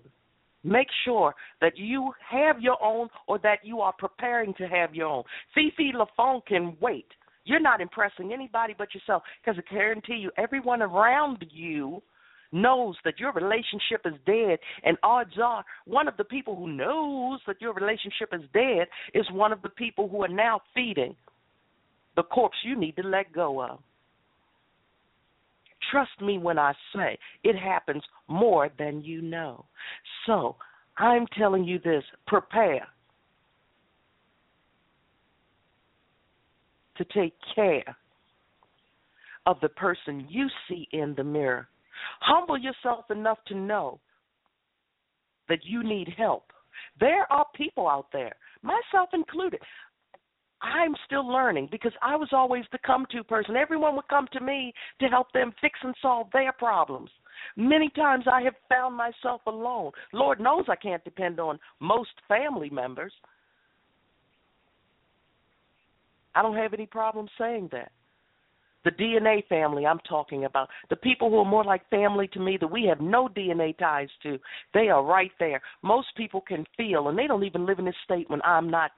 Make 0.64 0.88
sure 1.04 1.34
that 1.60 1.76
you 1.76 2.12
have 2.28 2.60
your 2.60 2.82
own 2.82 3.08
or 3.28 3.38
that 3.40 3.58
you 3.62 3.80
are 3.80 3.92
preparing 3.98 4.54
to 4.54 4.66
have 4.66 4.94
your 4.94 5.08
own. 5.08 5.22
Fifi 5.54 5.92
Lafont 5.94 6.46
can 6.46 6.76
wait. 6.80 7.06
You're 7.44 7.60
not 7.60 7.82
impressing 7.82 8.32
anybody 8.32 8.74
but 8.76 8.94
yourself 8.94 9.22
because 9.44 9.60
I 9.60 9.74
guarantee 9.74 10.14
you, 10.14 10.30
everyone 10.38 10.80
around 10.80 11.44
you 11.50 12.02
knows 12.52 12.96
that 13.04 13.18
your 13.18 13.32
relationship 13.32 14.02
is 14.06 14.14
dead, 14.24 14.58
and 14.84 14.96
odds 15.02 15.32
are 15.42 15.64
one 15.86 16.08
of 16.08 16.16
the 16.16 16.24
people 16.24 16.56
who 16.56 16.68
knows 16.72 17.40
that 17.46 17.60
your 17.60 17.74
relationship 17.74 18.30
is 18.32 18.42
dead 18.54 18.86
is 19.12 19.26
one 19.32 19.52
of 19.52 19.60
the 19.60 19.68
people 19.68 20.08
who 20.08 20.22
are 20.22 20.28
now 20.28 20.60
feeding 20.74 21.14
the 22.16 22.22
corpse 22.22 22.56
you 22.64 22.78
need 22.78 22.96
to 22.96 23.02
let 23.02 23.32
go 23.32 23.60
of. 23.62 23.80
Trust 25.94 26.20
me 26.20 26.38
when 26.38 26.58
I 26.58 26.72
say 26.92 27.16
it 27.44 27.56
happens 27.56 28.02
more 28.26 28.68
than 28.80 29.00
you 29.00 29.22
know. 29.22 29.64
So 30.26 30.56
I'm 30.98 31.24
telling 31.38 31.62
you 31.62 31.78
this 31.78 32.02
prepare 32.26 32.84
to 36.96 37.04
take 37.14 37.34
care 37.54 37.96
of 39.46 39.58
the 39.62 39.68
person 39.68 40.26
you 40.28 40.48
see 40.68 40.88
in 40.90 41.14
the 41.16 41.22
mirror. 41.22 41.68
Humble 42.18 42.58
yourself 42.58 43.04
enough 43.12 43.38
to 43.46 43.54
know 43.54 44.00
that 45.48 45.60
you 45.62 45.84
need 45.84 46.12
help. 46.18 46.46
There 46.98 47.32
are 47.32 47.46
people 47.54 47.86
out 47.86 48.08
there, 48.12 48.34
myself 48.62 49.10
included. 49.12 49.60
I'm 50.64 50.94
still 51.04 51.28
learning 51.28 51.68
because 51.70 51.92
I 52.00 52.16
was 52.16 52.30
always 52.32 52.64
the 52.72 52.78
come 52.78 53.06
to 53.12 53.22
person. 53.22 53.54
Everyone 53.54 53.94
would 53.96 54.08
come 54.08 54.26
to 54.32 54.40
me 54.40 54.72
to 55.00 55.06
help 55.08 55.30
them 55.32 55.52
fix 55.60 55.78
and 55.82 55.94
solve 56.00 56.28
their 56.32 56.52
problems. 56.52 57.10
Many 57.56 57.90
times 57.90 58.24
I 58.30 58.40
have 58.42 58.54
found 58.68 58.96
myself 58.96 59.42
alone. 59.46 59.92
Lord 60.12 60.40
knows 60.40 60.64
I 60.68 60.76
can't 60.76 61.04
depend 61.04 61.38
on 61.38 61.58
most 61.80 62.12
family 62.28 62.70
members. 62.70 63.12
I 66.34 66.42
don't 66.42 66.56
have 66.56 66.72
any 66.72 66.86
problem 66.86 67.28
saying 67.38 67.68
that. 67.72 67.92
The 68.84 68.90
DNA 68.90 69.46
family 69.48 69.86
I'm 69.86 70.00
talking 70.00 70.44
about, 70.44 70.68
the 70.90 70.96
people 70.96 71.30
who 71.30 71.38
are 71.38 71.44
more 71.44 71.64
like 71.64 71.88
family 71.88 72.28
to 72.28 72.38
me 72.38 72.58
that 72.60 72.70
we 72.70 72.84
have 72.84 73.00
no 73.00 73.28
DNA 73.28 73.76
ties 73.78 74.10
to, 74.22 74.38
they 74.74 74.88
are 74.88 75.02
right 75.02 75.30
there. 75.38 75.62
Most 75.82 76.08
people 76.18 76.42
can 76.42 76.66
feel, 76.76 77.08
and 77.08 77.18
they 77.18 77.26
don't 77.26 77.44
even 77.44 77.64
live 77.64 77.78
in 77.78 77.86
this 77.86 77.94
state 78.04 78.28
when 78.28 78.42
I'm 78.42 78.68
not 78.68 78.90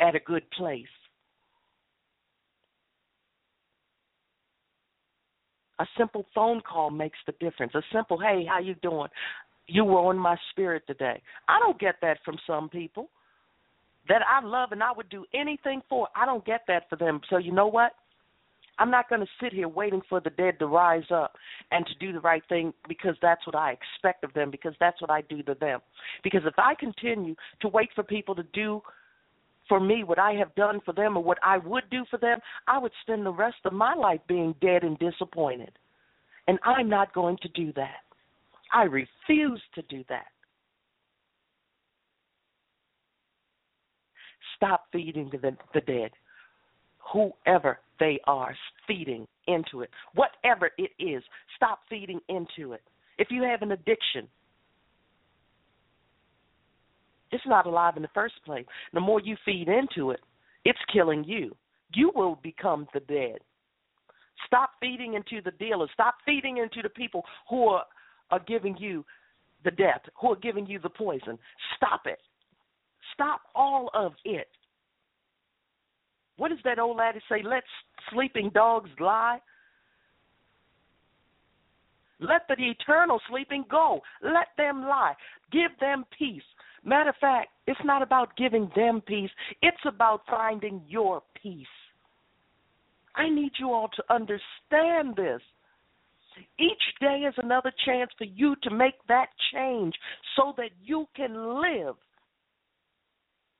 at 0.00 0.14
a 0.14 0.20
good 0.20 0.48
place. 0.50 0.86
A 5.80 5.86
simple 5.98 6.24
phone 6.34 6.60
call 6.60 6.90
makes 6.90 7.18
the 7.26 7.32
difference. 7.40 7.74
A 7.74 7.82
simple, 7.92 8.18
"Hey, 8.18 8.44
how 8.44 8.58
you 8.58 8.74
doing? 8.76 9.10
You 9.66 9.84
were 9.84 10.00
on 10.00 10.16
my 10.16 10.36
spirit 10.50 10.86
today." 10.86 11.20
I 11.48 11.58
don't 11.58 11.78
get 11.78 12.00
that 12.00 12.22
from 12.24 12.38
some 12.46 12.68
people 12.68 13.10
that 14.08 14.22
I 14.26 14.40
love 14.40 14.72
and 14.72 14.82
I 14.82 14.92
would 14.92 15.08
do 15.08 15.26
anything 15.34 15.82
for. 15.88 16.08
I 16.14 16.26
don't 16.26 16.44
get 16.44 16.66
that 16.68 16.88
for 16.88 16.96
them. 16.96 17.20
So 17.28 17.38
you 17.38 17.52
know 17.52 17.66
what? 17.66 17.96
I'm 18.78 18.90
not 18.90 19.08
going 19.08 19.20
to 19.20 19.26
sit 19.40 19.52
here 19.52 19.68
waiting 19.68 20.02
for 20.08 20.20
the 20.20 20.30
dead 20.30 20.58
to 20.58 20.66
rise 20.66 21.08
up 21.10 21.36
and 21.70 21.86
to 21.86 21.94
do 21.94 22.12
the 22.12 22.20
right 22.20 22.42
thing 22.48 22.74
because 22.88 23.16
that's 23.22 23.46
what 23.46 23.54
I 23.54 23.70
expect 23.72 24.24
of 24.24 24.32
them, 24.34 24.50
because 24.50 24.74
that's 24.80 25.00
what 25.00 25.10
I 25.10 25.20
do 25.22 25.42
to 25.44 25.54
them. 25.54 25.80
Because 26.22 26.42
if 26.44 26.54
I 26.58 26.74
continue 26.74 27.36
to 27.60 27.68
wait 27.68 27.90
for 27.94 28.02
people 28.02 28.34
to 28.34 28.42
do 28.52 28.82
for 29.68 29.80
me 29.80 30.04
what 30.04 30.18
I 30.18 30.32
have 30.32 30.54
done 30.54 30.80
for 30.84 30.92
them 30.92 31.16
or 31.16 31.22
what 31.22 31.38
I 31.42 31.58
would 31.58 31.84
do 31.90 32.04
for 32.10 32.18
them, 32.18 32.38
I 32.68 32.78
would 32.78 32.92
spend 33.02 33.24
the 33.24 33.32
rest 33.32 33.56
of 33.64 33.72
my 33.72 33.94
life 33.94 34.20
being 34.28 34.54
dead 34.60 34.82
and 34.82 34.98
disappointed. 34.98 35.72
And 36.46 36.58
I'm 36.64 36.88
not 36.88 37.14
going 37.14 37.38
to 37.42 37.48
do 37.48 37.72
that. 37.74 38.02
I 38.72 38.84
refuse 38.84 39.62
to 39.74 39.82
do 39.82 40.04
that. 40.08 40.26
Stop 44.56 44.86
feeding 44.92 45.30
the, 45.30 45.56
the 45.72 45.80
dead. 45.80 46.10
Whoever 47.12 47.78
they 48.00 48.20
are, 48.26 48.54
feeding 48.86 49.26
into 49.46 49.82
it. 49.82 49.90
Whatever 50.14 50.70
it 50.78 50.90
is, 50.98 51.22
stop 51.56 51.80
feeding 51.88 52.20
into 52.28 52.72
it. 52.72 52.82
If 53.18 53.28
you 53.30 53.42
have 53.42 53.62
an 53.62 53.72
addiction, 53.72 54.28
it's 57.34 57.44
not 57.46 57.66
alive 57.66 57.96
in 57.96 58.02
the 58.02 58.08
first 58.14 58.34
place. 58.44 58.64
The 58.92 59.00
more 59.00 59.20
you 59.20 59.36
feed 59.44 59.66
into 59.68 60.12
it, 60.12 60.20
it's 60.64 60.78
killing 60.92 61.24
you. 61.24 61.56
You 61.92 62.12
will 62.14 62.38
become 62.44 62.86
the 62.94 63.00
dead. 63.00 63.38
Stop 64.46 64.70
feeding 64.80 65.14
into 65.14 65.42
the 65.42 65.50
dealers. 65.58 65.90
Stop 65.92 66.14
feeding 66.24 66.58
into 66.58 66.80
the 66.80 66.88
people 66.88 67.24
who 67.50 67.66
are, 67.68 67.84
are 68.30 68.40
giving 68.46 68.76
you 68.78 69.04
the 69.64 69.72
death, 69.72 70.02
who 70.20 70.30
are 70.32 70.36
giving 70.36 70.64
you 70.66 70.78
the 70.78 70.88
poison. 70.88 71.36
Stop 71.76 72.02
it. 72.06 72.20
Stop 73.14 73.40
all 73.56 73.90
of 73.94 74.12
it. 74.24 74.46
What 76.36 76.50
does 76.50 76.58
that 76.64 76.78
old 76.78 77.00
adage 77.00 77.22
say? 77.28 77.42
Let 77.42 77.64
sleeping 78.12 78.52
dogs 78.54 78.90
lie. 79.00 79.40
Let 82.20 82.42
the 82.48 82.54
eternal 82.58 83.20
sleeping 83.28 83.64
go. 83.68 84.02
Let 84.22 84.48
them 84.56 84.82
lie. 84.82 85.14
Give 85.50 85.70
them 85.80 86.04
peace. 86.16 86.42
Matter 86.84 87.10
of 87.10 87.16
fact, 87.20 87.48
it's 87.66 87.80
not 87.84 88.02
about 88.02 88.36
giving 88.36 88.70
them 88.76 89.00
peace, 89.00 89.30
it's 89.62 89.76
about 89.86 90.22
finding 90.28 90.82
your 90.86 91.22
peace. 91.42 91.66
I 93.16 93.28
need 93.28 93.52
you 93.58 93.72
all 93.72 93.88
to 93.94 94.04
understand 94.12 95.16
this. 95.16 95.40
Each 96.58 96.82
day 97.00 97.24
is 97.28 97.34
another 97.38 97.72
chance 97.86 98.10
for 98.18 98.24
you 98.24 98.56
to 98.64 98.70
make 98.70 98.94
that 99.08 99.28
change 99.52 99.94
so 100.36 100.52
that 100.56 100.70
you 100.82 101.06
can 101.16 101.62
live 101.62 101.94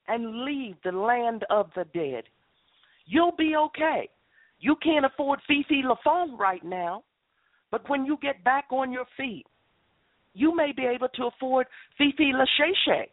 and 0.09 0.45
leave 0.45 0.75
the 0.85 0.93
land 0.93 1.45
of 1.51 1.71
the 1.77 1.85
dead. 1.95 2.25
You'll 3.07 3.37
be 3.37 3.55
okay. 3.57 4.09
You 4.59 4.77
can't 4.83 5.07
afford 5.07 5.41
Fifi 5.47 5.83
Lafont 5.85 6.39
right 6.39 6.65
now, 6.65 7.05
but 7.71 7.89
when 7.89 8.05
you 8.05 8.19
get 8.21 8.43
back 8.45 8.67
on 8.71 8.91
your 8.91 9.07
feet, 9.17 9.47
you 10.35 10.55
may 10.55 10.73
be 10.73 10.85
able 10.85 11.09
to 11.15 11.27
afford 11.27 11.67
Fifi 11.97 12.33
Lachey. 12.33 13.07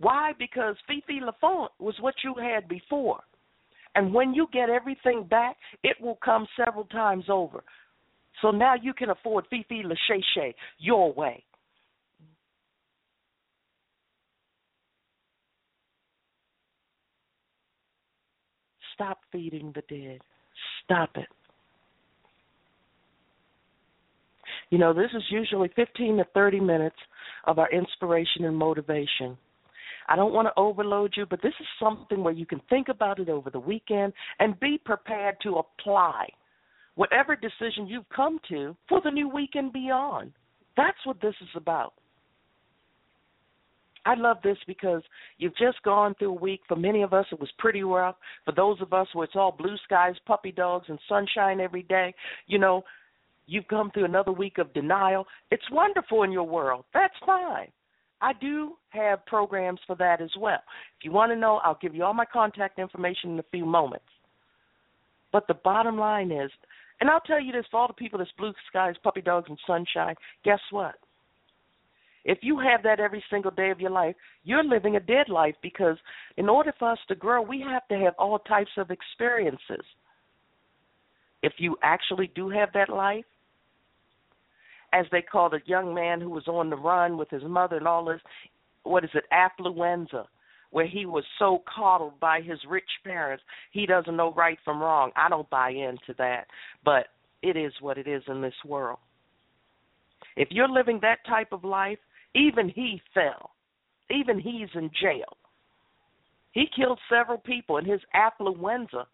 Why? 0.00 0.32
Because 0.38 0.76
Fifi 0.86 1.20
Lafont 1.20 1.70
was 1.78 1.94
what 2.00 2.14
you 2.24 2.34
had 2.34 2.66
before. 2.68 3.20
And 3.94 4.14
when 4.14 4.32
you 4.32 4.46
get 4.52 4.70
everything 4.70 5.24
back, 5.28 5.56
it 5.82 5.96
will 6.00 6.18
come 6.24 6.46
several 6.56 6.84
times 6.84 7.24
over. 7.28 7.62
So 8.40 8.50
now 8.50 8.74
you 8.80 8.94
can 8.94 9.10
afford 9.10 9.46
Fifi 9.50 9.82
Lachey 9.84 10.54
your 10.78 11.12
way. 11.12 11.44
Stop 18.94 19.18
feeding 19.32 19.72
the 19.74 19.82
dead. 19.88 20.20
Stop 20.84 21.10
it. 21.16 21.28
You 24.70 24.78
know, 24.78 24.92
this 24.94 25.10
is 25.16 25.22
usually 25.30 25.70
15 25.74 26.18
to 26.18 26.24
30 26.32 26.60
minutes 26.60 26.96
of 27.44 27.58
our 27.58 27.70
inspiration 27.70 28.44
and 28.44 28.56
motivation. 28.56 29.36
I 30.10 30.16
don't 30.16 30.34
want 30.34 30.48
to 30.48 30.60
overload 30.60 31.12
you, 31.16 31.24
but 31.24 31.40
this 31.40 31.54
is 31.60 31.66
something 31.78 32.24
where 32.24 32.34
you 32.34 32.44
can 32.44 32.60
think 32.68 32.88
about 32.88 33.20
it 33.20 33.28
over 33.28 33.48
the 33.48 33.60
weekend 33.60 34.12
and 34.40 34.58
be 34.58 34.76
prepared 34.84 35.36
to 35.44 35.62
apply 35.62 36.28
whatever 36.96 37.36
decision 37.36 37.86
you've 37.86 38.08
come 38.14 38.40
to 38.48 38.76
for 38.88 39.00
the 39.02 39.10
new 39.10 39.28
week 39.28 39.50
and 39.54 39.72
beyond. 39.72 40.32
That's 40.76 40.98
what 41.04 41.20
this 41.20 41.36
is 41.40 41.48
about. 41.54 41.94
I 44.04 44.14
love 44.14 44.38
this 44.42 44.56
because 44.66 45.02
you've 45.38 45.56
just 45.56 45.80
gone 45.84 46.16
through 46.18 46.30
a 46.30 46.40
week. 46.40 46.62
For 46.66 46.76
many 46.76 47.02
of 47.02 47.12
us, 47.12 47.26
it 47.30 47.38
was 47.38 47.50
pretty 47.58 47.84
rough. 47.84 48.16
For 48.44 48.52
those 48.52 48.80
of 48.80 48.92
us 48.92 49.06
where 49.12 49.26
it's 49.26 49.36
all 49.36 49.52
blue 49.52 49.76
skies, 49.84 50.14
puppy 50.26 50.50
dogs, 50.50 50.86
and 50.88 50.98
sunshine 51.08 51.60
every 51.60 51.84
day, 51.84 52.14
you 52.48 52.58
know, 52.58 52.82
you've 53.46 53.68
come 53.68 53.92
through 53.92 54.06
another 54.06 54.32
week 54.32 54.58
of 54.58 54.72
denial. 54.74 55.26
It's 55.52 55.70
wonderful 55.70 56.24
in 56.24 56.32
your 56.32 56.48
world. 56.48 56.84
That's 56.92 57.14
fine. 57.24 57.68
I 58.20 58.32
do 58.34 58.76
have 58.90 59.24
programs 59.26 59.80
for 59.86 59.96
that 59.96 60.20
as 60.20 60.30
well. 60.38 60.62
If 60.98 61.04
you 61.04 61.12
want 61.12 61.32
to 61.32 61.36
know, 61.36 61.60
I'll 61.64 61.78
give 61.80 61.94
you 61.94 62.04
all 62.04 62.14
my 62.14 62.26
contact 62.26 62.78
information 62.78 63.32
in 63.32 63.38
a 63.38 63.44
few 63.50 63.64
moments. 63.64 64.04
But 65.32 65.46
the 65.46 65.54
bottom 65.54 65.96
line 65.96 66.30
is, 66.30 66.50
and 67.00 67.08
I'll 67.08 67.20
tell 67.20 67.40
you 67.40 67.52
this 67.52 67.64
for 67.70 67.80
all 67.80 67.86
the 67.86 67.94
people 67.94 68.18
that's 68.18 68.30
blue 68.36 68.52
skies, 68.68 68.94
puppy 69.02 69.22
dogs, 69.22 69.46
and 69.48 69.58
sunshine, 69.66 70.16
guess 70.44 70.60
what? 70.70 70.96
If 72.24 72.38
you 72.42 72.58
have 72.58 72.82
that 72.82 73.00
every 73.00 73.24
single 73.30 73.50
day 73.50 73.70
of 73.70 73.80
your 73.80 73.90
life, 73.90 74.14
you're 74.44 74.64
living 74.64 74.96
a 74.96 75.00
dead 75.00 75.28
life 75.28 75.54
because 75.62 75.96
in 76.36 76.48
order 76.48 76.74
for 76.78 76.90
us 76.90 76.98
to 77.08 77.14
grow, 77.14 77.40
we 77.40 77.62
have 77.62 77.88
to 77.88 77.96
have 77.96 78.14
all 78.18 78.38
types 78.40 78.72
of 78.76 78.90
experiences. 78.90 79.84
If 81.42 81.54
you 81.56 81.78
actually 81.82 82.30
do 82.34 82.50
have 82.50 82.68
that 82.74 82.90
life, 82.90 83.24
as 84.92 85.06
they 85.12 85.22
called 85.22 85.54
a 85.54 85.60
young 85.66 85.94
man 85.94 86.20
who 86.20 86.30
was 86.30 86.48
on 86.48 86.70
the 86.70 86.76
run 86.76 87.16
with 87.16 87.30
his 87.30 87.44
mother 87.44 87.76
and 87.76 87.86
all 87.86 88.04
this, 88.04 88.20
what 88.82 89.04
is 89.04 89.10
it, 89.14 89.24
affluenza, 89.32 90.26
where 90.70 90.86
he 90.86 91.06
was 91.06 91.24
so 91.38 91.62
coddled 91.72 92.18
by 92.20 92.40
his 92.40 92.58
rich 92.68 92.90
parents, 93.04 93.42
he 93.72 93.86
doesn't 93.86 94.16
know 94.16 94.32
right 94.34 94.58
from 94.64 94.80
wrong. 94.80 95.10
I 95.16 95.28
don't 95.28 95.48
buy 95.50 95.70
into 95.70 96.14
that, 96.18 96.46
but 96.84 97.06
it 97.42 97.56
is 97.56 97.72
what 97.80 97.98
it 97.98 98.06
is 98.06 98.22
in 98.28 98.40
this 98.40 98.54
world. 98.66 98.98
If 100.36 100.48
you're 100.50 100.68
living 100.68 101.00
that 101.02 101.24
type 101.26 101.52
of 101.52 101.64
life, 101.64 101.98
even 102.34 102.68
he 102.68 103.00
fell. 103.14 103.50
Even 104.10 104.38
he's 104.38 104.68
in 104.74 104.90
jail. 105.00 105.36
He 106.52 106.66
killed 106.74 106.98
several 107.08 107.38
people, 107.38 107.76
and 107.76 107.86
his 107.86 108.00
affluenza 108.14 109.06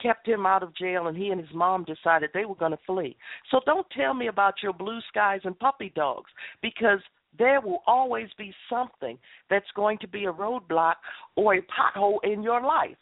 kept 0.00 0.26
him 0.26 0.46
out 0.46 0.62
of 0.62 0.74
jail, 0.76 1.06
and 1.06 1.16
he 1.16 1.28
and 1.30 1.40
his 1.40 1.54
mom 1.54 1.84
decided 1.84 2.30
they 2.32 2.44
were 2.44 2.54
going 2.54 2.72
to 2.72 2.78
flee. 2.86 3.16
So 3.50 3.60
don't 3.66 3.86
tell 3.90 4.14
me 4.14 4.28
about 4.28 4.62
your 4.62 4.72
blue 4.72 5.00
skies 5.08 5.40
and 5.44 5.58
puppy 5.58 5.92
dogs, 5.94 6.30
because 6.62 7.00
there 7.38 7.60
will 7.60 7.82
always 7.86 8.28
be 8.36 8.52
something 8.68 9.18
that's 9.48 9.70
going 9.74 9.98
to 9.98 10.08
be 10.08 10.24
a 10.24 10.32
roadblock 10.32 10.94
or 11.36 11.54
a 11.54 11.62
pothole 11.62 12.18
in 12.24 12.42
your 12.42 12.62
life. 12.62 12.96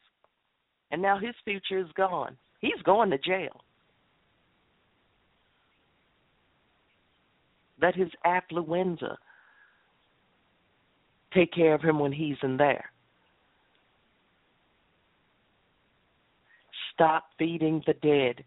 And 0.90 1.00
now 1.00 1.18
his 1.18 1.34
future 1.44 1.78
is 1.78 1.90
gone. 1.96 2.36
He's 2.60 2.80
going 2.84 3.10
to 3.10 3.18
jail. 3.18 3.62
Let 7.80 7.94
his 7.94 8.08
affluenza 8.24 9.16
take 11.34 11.52
care 11.52 11.74
of 11.74 11.82
him 11.82 11.98
when 11.98 12.12
he's 12.12 12.36
in 12.42 12.56
there. 12.56 12.90
Stop 16.96 17.24
feeding 17.38 17.82
the 17.86 17.92
dead. 17.92 18.42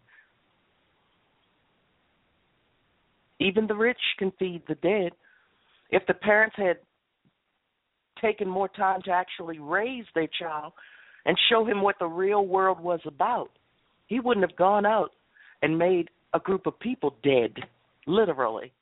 Even 3.38 3.66
the 3.68 3.74
rich 3.74 3.96
can 4.18 4.32
feed 4.38 4.62
the 4.66 4.74
dead. 4.76 5.12
If 5.90 6.02
the 6.06 6.14
parents 6.14 6.56
had 6.56 6.78
taken 8.20 8.48
more 8.48 8.68
time 8.68 9.00
to 9.04 9.12
actually 9.12 9.60
raise 9.60 10.04
their 10.14 10.28
child 10.38 10.72
and 11.26 11.36
show 11.48 11.64
him 11.64 11.80
what 11.80 11.96
the 12.00 12.06
real 12.06 12.44
world 12.44 12.80
was 12.80 13.00
about, 13.06 13.50
he 14.08 14.18
wouldn't 14.18 14.46
have 14.48 14.58
gone 14.58 14.84
out 14.84 15.12
and 15.62 15.78
made 15.78 16.10
a 16.34 16.40
group 16.40 16.66
of 16.66 16.78
people 16.80 17.14
dead, 17.22 17.54
literally. 18.06 18.72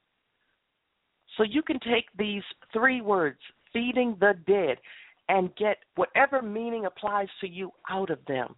So 1.37 1.43
you 1.45 1.63
can 1.63 1.79
take 1.81 2.07
these 2.19 2.43
three 2.73 3.03
words, 3.03 3.39
feeding 3.73 4.17
the 4.19 4.33
dead, 4.47 4.79
and 5.29 5.55
get 5.57 5.77
whatever 5.95 6.41
meaning 6.41 6.87
applies 6.87 7.29
to 7.43 7.49
you 7.49 7.71
out 7.91 8.11
of 8.11 8.19
them. 8.27 8.57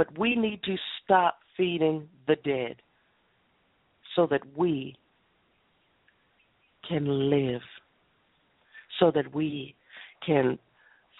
But 0.00 0.18
we 0.18 0.34
need 0.34 0.62
to 0.62 0.76
stop 1.04 1.40
feeding 1.58 2.08
the 2.26 2.36
dead 2.36 2.76
so 4.16 4.26
that 4.30 4.40
we 4.56 4.96
can 6.88 7.28
live, 7.28 7.60
so 8.98 9.10
that 9.14 9.34
we 9.34 9.74
can 10.24 10.58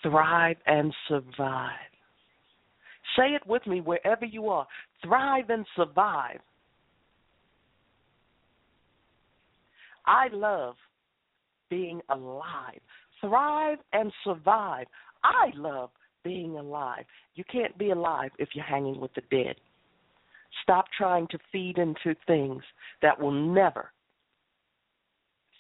thrive 0.03 0.57
and 0.65 0.95
survive. 1.09 1.93
Say 3.19 3.35
it 3.35 3.47
with 3.47 3.67
me 3.67 3.83
wherever 3.83 4.25
you 4.25 4.49
are 4.49 4.67
thrive 5.05 5.51
and 5.51 5.67
survive. 5.77 6.41
I 10.07 10.29
love 10.33 10.77
being 11.69 12.01
alive. 12.09 12.81
Thrive 13.21 13.77
and 13.93 14.11
survive. 14.25 14.87
I 15.23 15.51
love 15.55 15.91
being 16.25 16.59
alive. 16.59 17.05
You 17.35 17.45
can't 17.51 17.77
be 17.79 17.91
alive 17.91 18.31
if 18.39 18.51
you're 18.55 18.65
hanging 18.65 19.01
with 19.01 19.13
the 19.15 19.23
dead. 19.31 19.57
Stop 20.63 20.87
trying 20.97 21.27
to 21.29 21.39
feed 21.53 21.79
into 21.79 22.15
things 22.27 22.63
that 23.03 23.21
will 23.21 23.31
never 23.31 23.91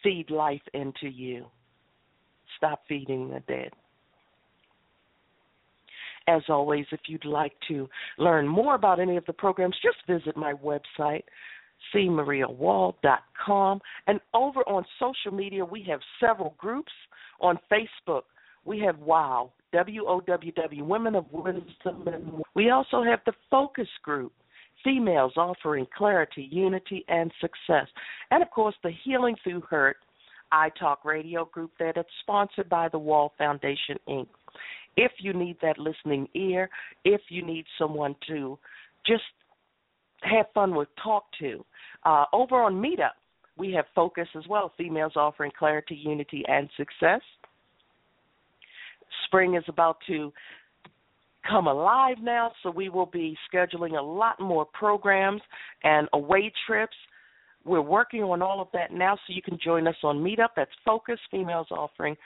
feed 0.02 0.30
life 0.30 0.62
into 0.74 1.08
you. 1.08 1.46
Stop 2.56 2.82
feeding 2.88 3.30
the 3.30 3.40
dead. 3.40 3.70
As 6.28 6.42
always, 6.48 6.86
if 6.92 7.00
you'd 7.06 7.24
like 7.24 7.54
to 7.68 7.88
learn 8.18 8.46
more 8.46 8.74
about 8.74 9.00
any 9.00 9.16
of 9.16 9.24
the 9.26 9.32
programs, 9.32 9.76
just 9.82 9.96
visit 10.06 10.36
my 10.36 10.52
website, 10.54 11.24
cmariawall.com. 11.94 13.80
And 14.06 14.20
over 14.34 14.60
on 14.68 14.84
social 14.98 15.32
media, 15.36 15.64
we 15.64 15.82
have 15.88 16.00
several 16.20 16.54
groups. 16.58 16.92
On 17.40 17.58
Facebook, 17.72 18.22
we 18.64 18.78
have 18.80 18.98
WOW, 18.98 19.50
W 19.72 20.04
O 20.06 20.20
W 20.20 20.52
W, 20.52 20.84
Women 20.84 21.14
of 21.14 21.26
Wisdom. 21.32 22.42
We 22.54 22.70
also 22.70 23.02
have 23.02 23.20
the 23.26 23.32
Focus 23.50 23.88
Group, 24.02 24.32
Females 24.82 25.32
Offering 25.36 25.86
Clarity, 25.96 26.48
Unity, 26.50 27.04
and 27.08 27.30
Success. 27.40 27.86
And 28.30 28.42
of 28.42 28.50
course, 28.50 28.74
the 28.82 28.90
Healing 29.04 29.36
Through 29.42 29.62
Hurt 29.62 29.96
I 30.52 30.70
Talk 30.70 31.04
radio 31.04 31.44
group 31.44 31.70
that 31.78 31.96
is 31.96 32.04
sponsored 32.22 32.68
by 32.68 32.88
the 32.88 32.98
Wall 32.98 33.32
Foundation, 33.38 33.96
Inc. 34.08 34.26
If 34.96 35.12
you 35.20 35.32
need 35.32 35.56
that 35.62 35.78
listening 35.78 36.26
ear, 36.34 36.68
if 37.04 37.20
you 37.28 37.46
need 37.46 37.64
someone 37.78 38.16
to 38.26 38.58
just 39.06 39.22
have 40.22 40.46
fun 40.52 40.74
with, 40.74 40.88
talk 41.02 41.24
to, 41.38 41.64
uh, 42.04 42.24
over 42.32 42.60
on 42.60 42.74
Meetup, 42.74 43.12
we 43.56 43.72
have 43.72 43.84
Focus 43.94 44.28
as 44.36 44.46
well, 44.48 44.72
Females 44.76 45.12
Offering 45.16 45.52
Clarity, 45.56 45.94
Unity, 45.94 46.44
and 46.48 46.68
Success 46.76 47.20
spring 49.30 49.54
is 49.54 49.64
about 49.68 49.98
to 50.08 50.32
come 51.48 51.68
alive 51.68 52.16
now, 52.20 52.52
so 52.62 52.70
we 52.70 52.88
will 52.88 53.06
be 53.06 53.36
scheduling 53.52 53.98
a 53.98 54.02
lot 54.02 54.40
more 54.40 54.66
programs 54.66 55.40
and 55.84 56.08
away 56.12 56.52
trips. 56.66 56.96
We're 57.64 57.80
working 57.80 58.22
on 58.22 58.42
all 58.42 58.60
of 58.60 58.68
that 58.72 58.92
now, 58.92 59.16
so 59.16 59.32
you 59.32 59.42
can 59.42 59.58
join 59.62 59.86
us 59.86 59.96
on 60.02 60.18
Meetup. 60.18 60.50
That's 60.56 60.70
Focus 60.84 61.18
Females 61.30 61.68
Offering 61.70 62.16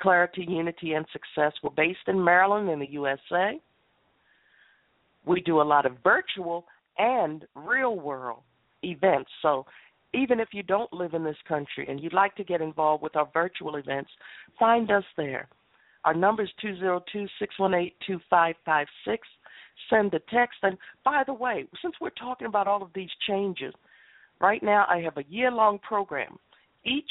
Clarity, 0.00 0.46
Unity, 0.48 0.92
and 0.92 1.06
Success. 1.12 1.52
We're 1.62 1.70
based 1.70 2.06
in 2.06 2.22
Maryland, 2.22 2.70
in 2.70 2.78
the 2.78 2.90
USA. 2.90 3.60
We 5.26 5.40
do 5.40 5.60
a 5.60 5.62
lot 5.62 5.86
of 5.86 5.96
virtual 6.02 6.66
and 6.98 7.44
real 7.54 7.96
world 7.96 8.40
events. 8.82 9.30
So 9.42 9.66
even 10.12 10.38
if 10.38 10.48
you 10.52 10.62
don't 10.62 10.92
live 10.92 11.14
in 11.14 11.24
this 11.24 11.36
country 11.48 11.86
and 11.88 12.00
you'd 12.00 12.12
like 12.12 12.34
to 12.36 12.44
get 12.44 12.60
involved 12.60 13.02
with 13.02 13.16
our 13.16 13.28
virtual 13.32 13.76
events, 13.76 14.10
find 14.58 14.90
us 14.90 15.04
there. 15.16 15.48
Our 16.04 16.14
number 16.14 16.42
is 16.42 16.50
202 16.60 17.26
618 17.38 17.92
2556. 18.06 19.28
Send 19.90 20.14
a 20.14 20.20
text. 20.30 20.58
And 20.62 20.76
by 21.04 21.22
the 21.26 21.34
way, 21.34 21.66
since 21.82 21.94
we're 22.00 22.10
talking 22.10 22.46
about 22.46 22.68
all 22.68 22.82
of 22.82 22.90
these 22.94 23.10
changes, 23.26 23.74
right 24.40 24.62
now 24.62 24.86
I 24.88 24.98
have 24.98 25.16
a 25.16 25.24
year 25.28 25.50
long 25.50 25.78
program. 25.78 26.38
Each 26.84 27.10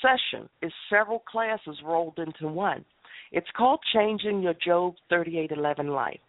session 0.00 0.48
is 0.62 0.72
several 0.88 1.18
classes 1.18 1.78
rolled 1.84 2.18
into 2.18 2.48
one. 2.48 2.84
It's 3.32 3.50
called 3.56 3.80
Changing 3.92 4.42
Your 4.42 4.54
Job 4.54 4.94
3811 5.08 5.88
Life. 5.88 6.20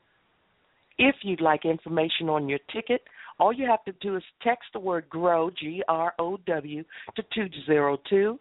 If 0.97 1.15
you'd 1.24 1.41
like 1.41 1.65
information 1.65 2.30
on 2.30 2.47
your 2.47 2.60
ticket, 2.71 3.02
all 3.39 3.54
you 3.54 3.65
have 3.65 3.84
to 3.86 3.93
do 4.02 4.17
is 4.17 4.24
text 4.43 4.65
the 4.74 4.80
word 4.80 5.10
GROW, 5.10 5.50
G 5.60 5.82
R 5.88 6.13
O 6.19 6.38
W, 6.45 6.84
to 7.15 7.24
202 7.34 8.39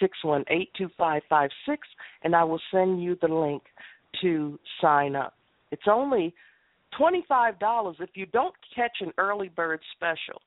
618 0.00 0.68
2556, 0.76 1.88
and 2.22 2.34
I 2.34 2.44
will 2.44 2.60
send 2.70 3.02
you 3.02 3.16
the 3.20 3.28
link 3.28 3.62
to 4.22 4.58
sign 4.80 5.16
up. 5.16 5.34
It's 5.70 5.82
only 5.90 6.34
$25 6.98 8.00
if 8.00 8.10
you 8.14 8.26
don't 8.26 8.54
catch 8.74 8.96
an 9.00 9.12
early 9.18 9.48
bird 9.48 9.80
special. 9.96 10.40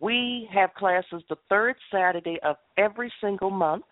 We 0.00 0.48
have 0.52 0.74
classes 0.74 1.22
the 1.28 1.36
third 1.48 1.74
Saturday 1.90 2.38
of 2.44 2.56
every 2.76 3.12
single 3.20 3.50
month, 3.50 3.84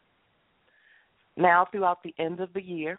now 1.37 1.67
throughout 1.71 2.03
the 2.03 2.15
end 2.19 2.41
of 2.41 2.53
the 2.53 2.63
year. 2.63 2.99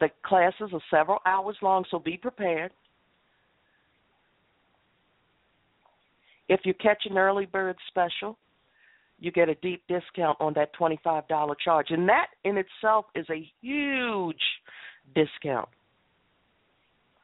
The 0.00 0.10
classes 0.24 0.70
are 0.72 0.82
several 0.90 1.18
hours 1.24 1.56
long, 1.62 1.84
so 1.90 1.98
be 1.98 2.16
prepared. 2.16 2.72
If 6.48 6.60
you 6.64 6.74
catch 6.74 7.04
an 7.08 7.18
early 7.18 7.46
bird 7.46 7.76
special, 7.88 8.38
you 9.18 9.32
get 9.32 9.48
a 9.48 9.54
deep 9.56 9.82
discount 9.88 10.36
on 10.40 10.54
that 10.54 10.70
$25 10.78 11.54
charge. 11.62 11.86
And 11.90 12.08
that 12.08 12.28
in 12.44 12.56
itself 12.56 13.06
is 13.14 13.26
a 13.30 13.48
huge 13.60 14.36
discount. 15.14 15.68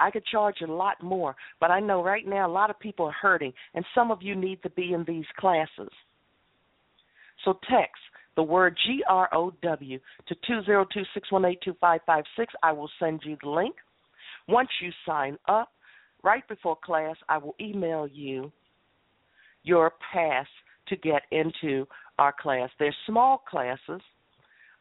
I 0.01 0.11
could 0.11 0.27
charge 0.27 0.57
a 0.61 0.71
lot 0.71 1.03
more, 1.03 1.37
but 1.61 1.71
I 1.71 1.81
know 1.81 2.03
right 2.03 2.27
now 2.27 2.49
a 2.49 2.51
lot 2.51 2.69
of 2.69 2.79
people 2.81 3.07
are 3.07 3.13
hurting, 3.13 3.53
and 3.75 3.85
some 3.95 4.11
of 4.11 4.23
you 4.23 4.35
need 4.35 4.63
to 4.65 4.71
be 4.71 4.93
in 4.93 5.05
these 5.07 5.25
classes. 5.39 5.91
So 7.45 7.59
text 7.71 8.03
the 8.37 8.43
word 8.43 8.77
G 8.85 9.03
R 9.09 9.29
O 9.33 9.53
W 9.63 10.01
to 10.27 10.35
two 10.47 10.63
zero 10.65 10.85
two 10.93 11.05
six 11.15 11.31
one 11.31 11.45
eight 11.45 11.61
two 11.63 11.77
five 11.81 12.01
five 12.07 12.25
six. 12.37 12.53
I 12.63 12.73
will 12.73 12.91
send 12.99 13.23
you 13.25 13.37
the 13.43 13.51
link. 13.51 13.77
Once 14.49 14.69
you 14.83 14.91
sign 15.07 15.39
up, 15.47 15.71
right 16.23 16.47
before 16.49 16.77
class, 16.85 17.17
I 17.29 17.39
will 17.39 17.55
email 17.61 18.09
you 18.09 18.51
your 19.63 19.93
pass 20.13 20.47
to 20.89 20.97
get 20.97 21.23
into 21.31 21.87
our 22.19 22.35
class. 22.39 22.71
They're 22.79 22.95
small 23.07 23.39
classes, 23.39 24.01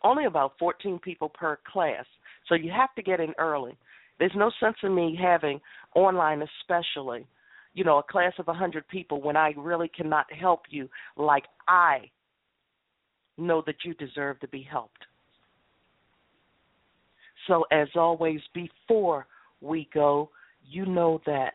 only 0.04 0.26
about 0.26 0.54
14 0.60 1.00
people 1.00 1.30
per 1.30 1.58
class, 1.72 2.06
so 2.48 2.56
you 2.56 2.72
have 2.72 2.94
to 2.96 3.02
get 3.02 3.20
in 3.20 3.34
early. 3.38 3.78
There's 4.20 4.32
no 4.36 4.52
sense 4.60 4.76
in 4.84 4.94
me 4.94 5.18
having 5.22 5.60
online, 5.96 6.44
especially, 6.62 7.26
you 7.74 7.84
know, 7.84 7.98
a 7.98 8.04
class 8.04 8.34
of 8.38 8.48
100 8.48 8.88
people 8.88 9.22
when 9.22 9.36
I 9.36 9.54
really 9.58 9.89
cannot 9.89 10.32
help 10.32 10.62
you 10.70 10.89
like 11.18 11.46
I 11.68 12.10
know 13.38 13.63
that 13.66 13.78
you 13.84 13.94
deserve 13.96 14.39
to 14.42 14.48
be 14.48 14.62
helped. 14.70 15.06
So, 17.48 17.66
as 17.72 17.88
always, 17.96 18.39
before 18.54 19.26
we 19.60 19.89
go, 19.94 20.30
you 20.70 20.86
know 20.86 21.20
that 21.26 21.54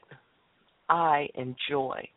I 0.89 1.29
enjoy 1.35 2.09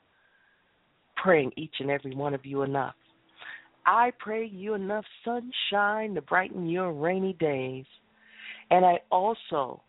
praying 1.21 1.51
each 1.55 1.75
and 1.79 1.89
every 1.89 2.15
one 2.15 2.33
of 2.33 2.45
you 2.45 2.63
enough. 2.63 2.95
I 3.85 4.11
pray 4.19 4.45
you 4.45 4.73
enough 4.73 5.05
sunshine 5.23 6.15
to 6.15 6.21
brighten 6.21 6.67
your 6.67 6.91
rainy 6.93 7.33
days. 7.33 7.85
And 8.69 8.85
I 8.85 8.99
also 9.11 9.81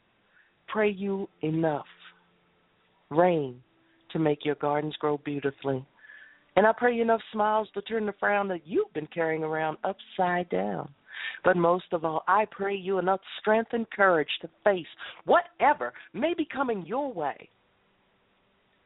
pray 0.68 0.90
you 0.90 1.28
enough 1.42 1.86
rain 3.10 3.62
to 4.12 4.18
make 4.18 4.44
your 4.44 4.56
gardens 4.56 4.96
grow 4.98 5.18
beautifully. 5.18 5.84
And 6.56 6.66
I 6.66 6.72
pray 6.76 6.94
you 6.94 7.02
enough 7.02 7.20
smiles 7.32 7.68
to 7.74 7.82
turn 7.82 8.06
the 8.06 8.14
frown 8.18 8.48
that 8.48 8.66
you've 8.66 8.92
been 8.92 9.08
carrying 9.08 9.42
around 9.42 9.78
upside 9.84 10.48
down. 10.50 10.90
But 11.44 11.56
most 11.56 11.86
of 11.92 12.04
all, 12.04 12.24
I 12.28 12.46
pray 12.50 12.74
you 12.74 12.98
enough 12.98 13.20
strength 13.40 13.72
and 13.72 13.88
courage 13.90 14.28
to 14.40 14.48
face 14.64 14.86
whatever 15.24 15.92
may 16.12 16.34
be 16.34 16.44
coming 16.44 16.84
your 16.84 17.12
way 17.12 17.48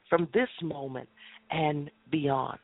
from 0.08 0.28
this 0.32 0.48
moment 0.62 1.08
and 1.50 1.90
beyond. 2.10 2.58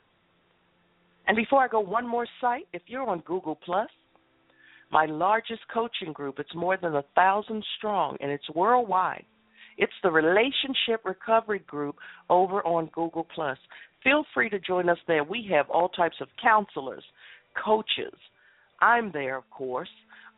And 1.27 1.37
before 1.37 1.62
I 1.62 1.68
go, 1.68 1.81
one 1.81 2.07
more 2.07 2.27
site. 2.40 2.66
If 2.73 2.83
you're 2.87 3.09
on 3.09 3.21
Google 3.21 3.59
Plus, 3.64 3.88
my 4.90 5.07
largest 5.07 5.61
coaching 5.73 6.12
group, 6.12 6.38
it's 6.38 6.55
more 6.55 6.77
than 6.77 6.97
a 6.97 7.05
thousand 7.14 7.64
strong 7.79 8.16
and 8.21 8.31
it's 8.31 8.49
worldwide. 8.55 9.25
It's 9.79 9.92
the 10.03 10.11
Relationship 10.11 11.05
Recovery 11.05 11.61
Group 11.61 11.97
over 12.29 12.64
on 12.66 12.90
Google 12.92 13.27
Plus. 13.35 13.57
Feel 14.05 14.25
free 14.35 14.51
to 14.51 14.59
join 14.59 14.88
us 14.88 14.99
there. 15.07 15.25
We 15.25 15.49
have 15.51 15.71
all 15.71 15.88
types 15.88 16.16
of 16.21 16.29
counselors, 16.42 17.05
coaches. 17.64 18.12
I'm 18.81 19.11
there, 19.12 19.38
of 19.38 19.49
course. 19.51 19.88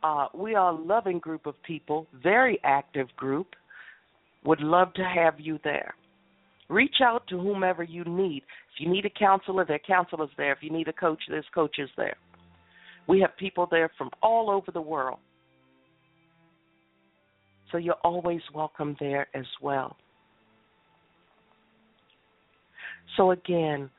Uh, 0.03 0.27
we 0.33 0.55
are 0.55 0.71
a 0.71 0.75
loving 0.75 1.19
group 1.19 1.47
of 1.47 1.55
people, 1.63 2.07
very 2.21 2.59
active 2.63 3.07
group. 3.17 3.47
Would 4.45 4.61
love 4.61 4.93
to 4.93 5.03
have 5.03 5.39
you 5.39 5.59
there. 5.63 5.95
Reach 6.67 6.95
out 7.03 7.27
to 7.27 7.39
whomever 7.39 7.83
you 7.83 8.03
need. 8.05 8.43
If 8.73 8.79
you 8.79 8.89
need 8.91 9.05
a 9.05 9.09
counselor, 9.09 9.65
there 9.65 9.75
are 9.75 9.79
counselors 9.87 10.31
there. 10.37 10.51
If 10.51 10.59
you 10.61 10.71
need 10.71 10.87
a 10.87 10.93
coach, 10.93 11.21
there's 11.29 11.45
coaches 11.53 11.89
there. 11.95 12.15
We 13.07 13.19
have 13.21 13.37
people 13.37 13.67
there 13.69 13.91
from 13.97 14.09
all 14.23 14.49
over 14.49 14.71
the 14.71 14.81
world. 14.81 15.19
So 17.71 17.77
you're 17.77 17.93
always 18.03 18.41
welcome 18.53 18.95
there 18.99 19.27
as 19.35 19.45
well. 19.61 19.95
So 23.17 23.31
again, 23.31 23.89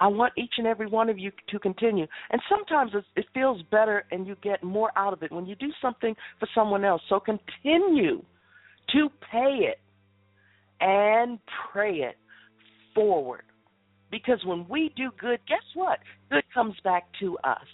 I 0.00 0.08
want 0.08 0.32
each 0.36 0.54
and 0.58 0.66
every 0.66 0.86
one 0.86 1.08
of 1.08 1.18
you 1.18 1.30
to 1.48 1.58
continue. 1.58 2.06
And 2.30 2.40
sometimes 2.48 2.92
it 3.16 3.26
feels 3.32 3.62
better 3.70 4.04
and 4.10 4.26
you 4.26 4.36
get 4.42 4.62
more 4.62 4.90
out 4.96 5.12
of 5.12 5.22
it 5.22 5.32
when 5.32 5.46
you 5.46 5.54
do 5.56 5.70
something 5.80 6.14
for 6.38 6.48
someone 6.54 6.84
else. 6.84 7.02
So 7.08 7.20
continue 7.20 8.22
to 8.92 9.08
pay 9.30 9.58
it 9.62 9.78
and 10.80 11.38
pray 11.72 11.96
it 11.96 12.16
forward. 12.94 13.42
Because 14.10 14.38
when 14.44 14.66
we 14.68 14.92
do 14.96 15.10
good, 15.20 15.40
guess 15.48 15.62
what? 15.74 15.98
Good 16.30 16.44
comes 16.54 16.74
back 16.84 17.04
to 17.20 17.36
us. 17.44 17.66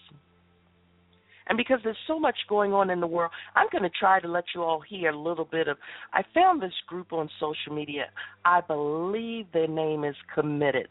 And 1.49 1.59
because 1.59 1.81
there's 1.83 1.97
so 2.07 2.19
much 2.19 2.37
going 2.49 2.73
on 2.73 2.89
in 2.89 3.01
the 3.01 3.07
world, 3.07 3.33
I'm 3.57 3.67
going 3.71 3.83
to 3.83 3.91
try 3.91 4.21
to 4.21 4.29
let 4.29 4.45
you 4.55 4.63
all 4.63 4.81
hear 4.81 5.11
a 5.11 5.19
little 5.19 5.45
bit 5.45 5.69
of. 5.69 5.77
I 6.13 6.23
found 6.33 6.63
this 6.63 6.73
group 6.87 7.13
on 7.13 7.29
social 7.41 7.75
media. 7.75 8.07
I 8.45 8.61
believe 8.61 9.47
their 9.53 9.69
name 9.69 10.05
is 10.05 10.15
Committed. 10.35 10.89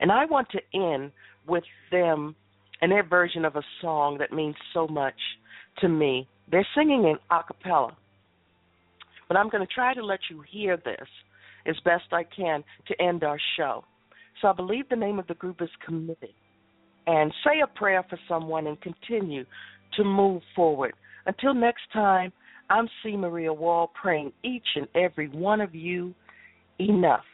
And 0.00 0.10
I 0.10 0.24
want 0.24 0.48
to 0.50 0.60
end 0.74 1.12
with 1.46 1.64
them 1.90 2.34
and 2.80 2.90
their 2.90 3.02
version 3.02 3.44
of 3.44 3.56
a 3.56 3.62
song 3.80 4.18
that 4.18 4.32
means 4.32 4.54
so 4.72 4.86
much 4.86 5.14
to 5.80 5.88
me. 5.88 6.28
They're 6.50 6.66
singing 6.76 7.04
in 7.04 7.16
a 7.30 7.42
cappella. 7.42 7.96
But 9.28 9.36
I'm 9.36 9.48
going 9.48 9.66
to 9.66 9.72
try 9.72 9.94
to 9.94 10.04
let 10.04 10.20
you 10.30 10.42
hear 10.50 10.76
this 10.76 11.06
as 11.66 11.76
best 11.84 12.04
I 12.12 12.24
can 12.24 12.64
to 12.86 13.02
end 13.02 13.24
our 13.24 13.38
show. 13.56 13.84
So 14.40 14.48
I 14.48 14.52
believe 14.52 14.88
the 14.88 14.96
name 14.96 15.18
of 15.18 15.26
the 15.26 15.34
group 15.34 15.60
is 15.60 15.68
Committed. 15.84 16.34
And 17.06 17.32
say 17.44 17.60
a 17.62 17.66
prayer 17.66 18.04
for 18.08 18.18
someone 18.28 18.66
and 18.66 18.78
continue 18.80 19.44
to 19.96 20.04
move 20.04 20.42
forward. 20.54 20.92
Until 21.26 21.54
next 21.54 21.82
time, 21.92 22.32
I'm 22.70 22.88
C. 23.02 23.16
Maria 23.16 23.52
Wall 23.52 23.90
praying 24.00 24.32
each 24.44 24.66
and 24.76 24.86
every 24.94 25.28
one 25.28 25.60
of 25.62 25.74
you 25.74 26.14
enough. 26.78 27.24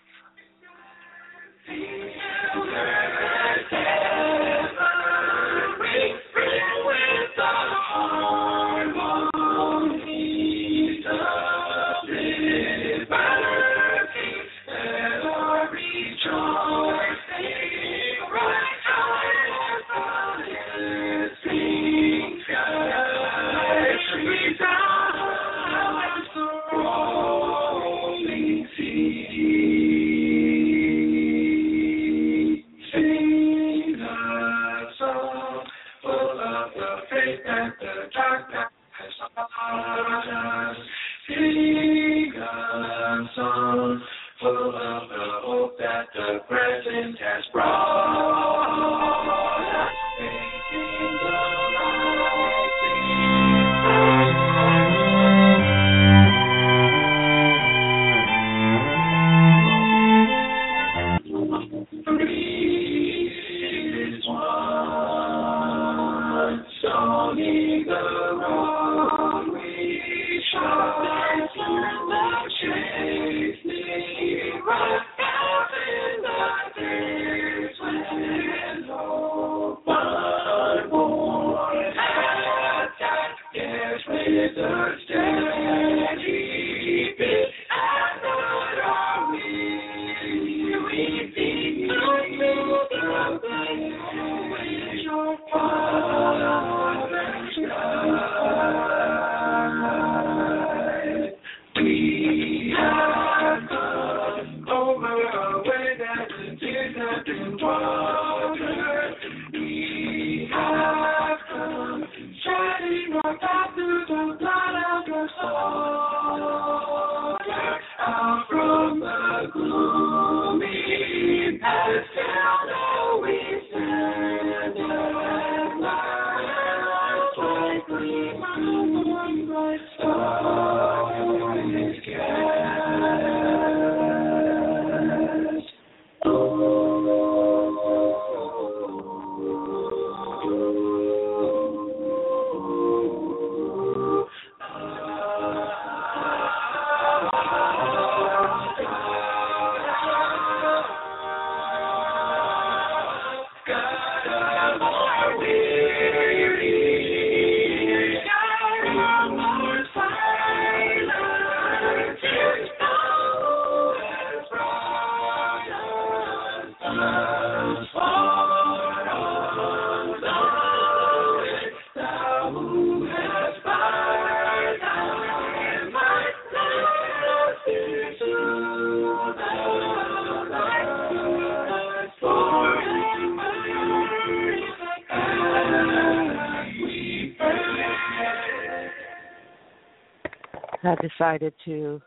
Decided 191.16 191.52
to 191.64 192.00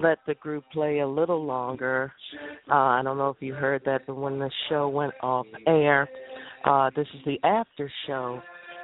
let 0.00 0.18
the 0.26 0.34
group 0.34 0.64
play 0.72 1.00
a 1.00 1.06
little 1.06 1.44
longer. 1.44 2.12
Uh, 2.70 2.74
I 2.74 3.02
don't 3.04 3.18
know 3.18 3.30
if 3.30 3.36
you 3.40 3.54
heard 3.54 3.82
that, 3.86 4.02
but 4.06 4.16
when 4.16 4.38
the 4.38 4.50
show 4.68 4.88
went 4.88 5.14
off 5.22 5.46
air, 5.66 6.08
uh, 6.64 6.90
this 6.96 7.06
is 7.14 7.20
the 7.24 7.38
after 7.46 7.90
show. 8.06 8.42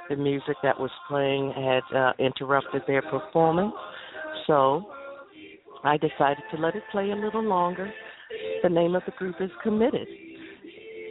The 0.09 0.15
music 0.17 0.57
that 0.63 0.77
was 0.77 0.91
playing 1.07 1.53
had 1.55 1.97
uh, 1.97 2.13
interrupted 2.19 2.81
their 2.87 3.01
performance, 3.01 3.73
so 4.47 4.85
I 5.83 5.97
decided 5.97 6.43
to 6.51 6.57
let 6.57 6.75
it 6.75 6.83
play 6.91 7.11
a 7.11 7.15
little 7.15 7.43
longer. 7.43 7.91
The 8.63 8.69
name 8.69 8.95
of 8.95 9.03
the 9.05 9.13
group 9.13 9.35
is 9.39 9.49
Committed. 9.61 10.07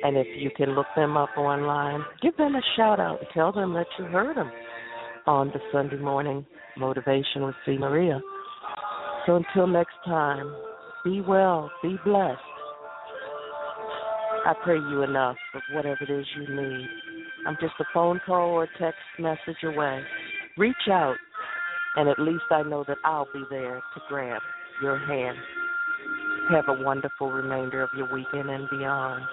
And 0.05 0.16
if 0.16 0.27
you 0.37 0.51
can 0.57 0.75
look 0.75 0.88
them 0.96 1.16
up 1.16 1.31
online, 1.38 2.05
give 2.20 2.37
them 2.37 2.55
a 2.55 2.61
shout 2.77 3.01
out 3.01 3.20
and 3.20 3.29
tell 3.33 3.53
them 3.53 3.72
that 3.75 3.87
you 3.98 4.05
heard 4.07 4.37
them 4.37 4.51
on 5.26 5.48
the 5.48 5.61
Sunday 5.72 5.98
morning 5.98 6.44
motivation 6.76 7.44
with 7.44 7.54
C. 7.64 7.78
Maria. 7.78 8.20
So 9.26 9.37
until 9.37 9.66
next 9.66 9.94
time, 10.04 10.54
be 11.04 11.20
well, 11.20 11.70
be 11.82 11.96
blessed. 12.04 12.40
I 14.44 14.54
pray 14.64 14.76
you 14.76 15.02
enough 15.02 15.37
of 15.54 15.62
whatever 15.72 16.02
it 16.02 16.11
is 16.11 16.26
you 16.37 16.54
need. 16.54 16.88
I'm 17.46 17.56
just 17.61 17.74
a 17.80 17.85
phone 17.94 18.20
call 18.26 18.50
or 18.50 18.68
text 18.80 18.98
message 19.18 19.62
away. 19.64 20.02
Reach 20.56 20.74
out, 20.90 21.16
and 21.96 22.08
at 22.08 22.18
least 22.18 22.44
I 22.50 22.62
know 22.62 22.85
that 22.88 22.98
I'll 23.04 23.28
be 23.32 23.44
there 23.50 23.76
to 23.76 24.00
grab 24.08 24.42
your 24.82 24.98
hand. 24.98 25.38
Have 26.50 26.64
a 26.68 26.82
wonderful 26.82 27.30
remainder 27.30 27.82
of 27.82 27.90
your 27.96 28.12
weekend 28.12 28.50
and 28.50 28.68
beyond. 28.68 29.24